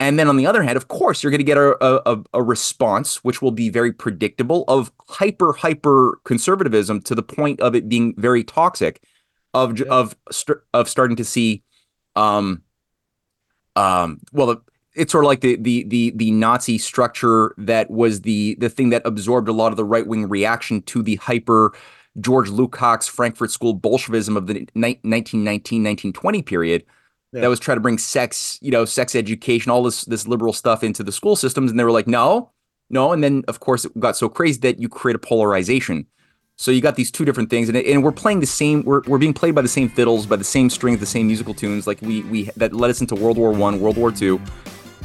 [0.00, 1.76] And then on the other hand, of course, you're going to get a,
[2.10, 7.60] a, a- response which will be very predictable of hyper hyper conservatism to the point
[7.60, 9.02] of it being very toxic,
[9.52, 10.16] of j of
[10.72, 11.62] of starting to see
[12.16, 12.62] um,
[13.76, 14.62] um, well,
[14.94, 18.90] it's sort of like the the the the Nazi structure that was the the thing
[18.90, 21.72] that absorbed a lot of the right wing reaction to the hyper
[22.18, 26.84] George Lukács Frankfurt School Bolshevism of the 1919 1920 period.
[27.32, 27.42] Yeah.
[27.42, 30.82] That was trying to bring sex, you know, sex education, all this this liberal stuff
[30.82, 32.50] into the school systems, and they were like, no,
[32.88, 33.12] no.
[33.12, 36.06] And then, of course, it got so crazy that you create a polarization.
[36.56, 38.82] So you got these two different things, and, and we're playing the same.
[38.82, 41.54] We're, we're being played by the same fiddles, by the same strings, the same musical
[41.54, 41.86] tunes.
[41.86, 44.40] Like we we that led us into World War One, World War Two.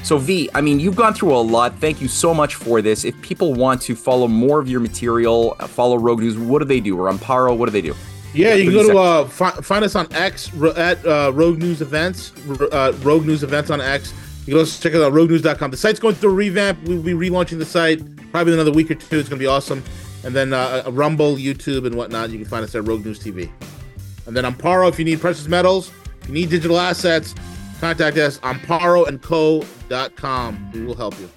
[0.04, 1.80] So V, I mean, you've gone through a lot.
[1.80, 3.06] Thank you so much for this.
[3.06, 6.66] If people want to follow more of your material, uh, follow Rogue News, what do
[6.66, 7.00] they do?
[7.00, 7.96] Or Amparo, what do they do?
[8.34, 11.82] Yeah, you can go to uh, fi- find us on X at uh, Rogue News
[11.82, 14.14] Events, uh, Rogue News Events on X.
[14.46, 15.72] You can also check it out roguenews.com.
[15.72, 16.84] The site's going through a revamp.
[16.84, 18.00] We'll be relaunching the site
[18.32, 19.18] probably in another week or two.
[19.18, 19.82] It's going to be awesome.
[20.24, 22.30] And then uh, Rumble, YouTube, and whatnot.
[22.30, 23.50] You can find us at Rogue News TV.
[24.28, 25.92] And then Amparo, if you need precious metals,
[26.22, 27.34] if you need digital assets,
[27.80, 30.72] contact us, on amparoandco.com.
[30.74, 31.30] We will help you.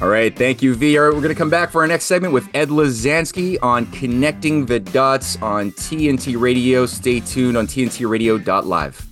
[0.00, 0.96] All right, thank you, V.
[0.96, 3.84] All right, we're going to come back for our next segment with Ed Lozansky on
[3.92, 6.86] connecting the dots on TNT Radio.
[6.86, 9.09] Stay tuned on TNTRadio.live.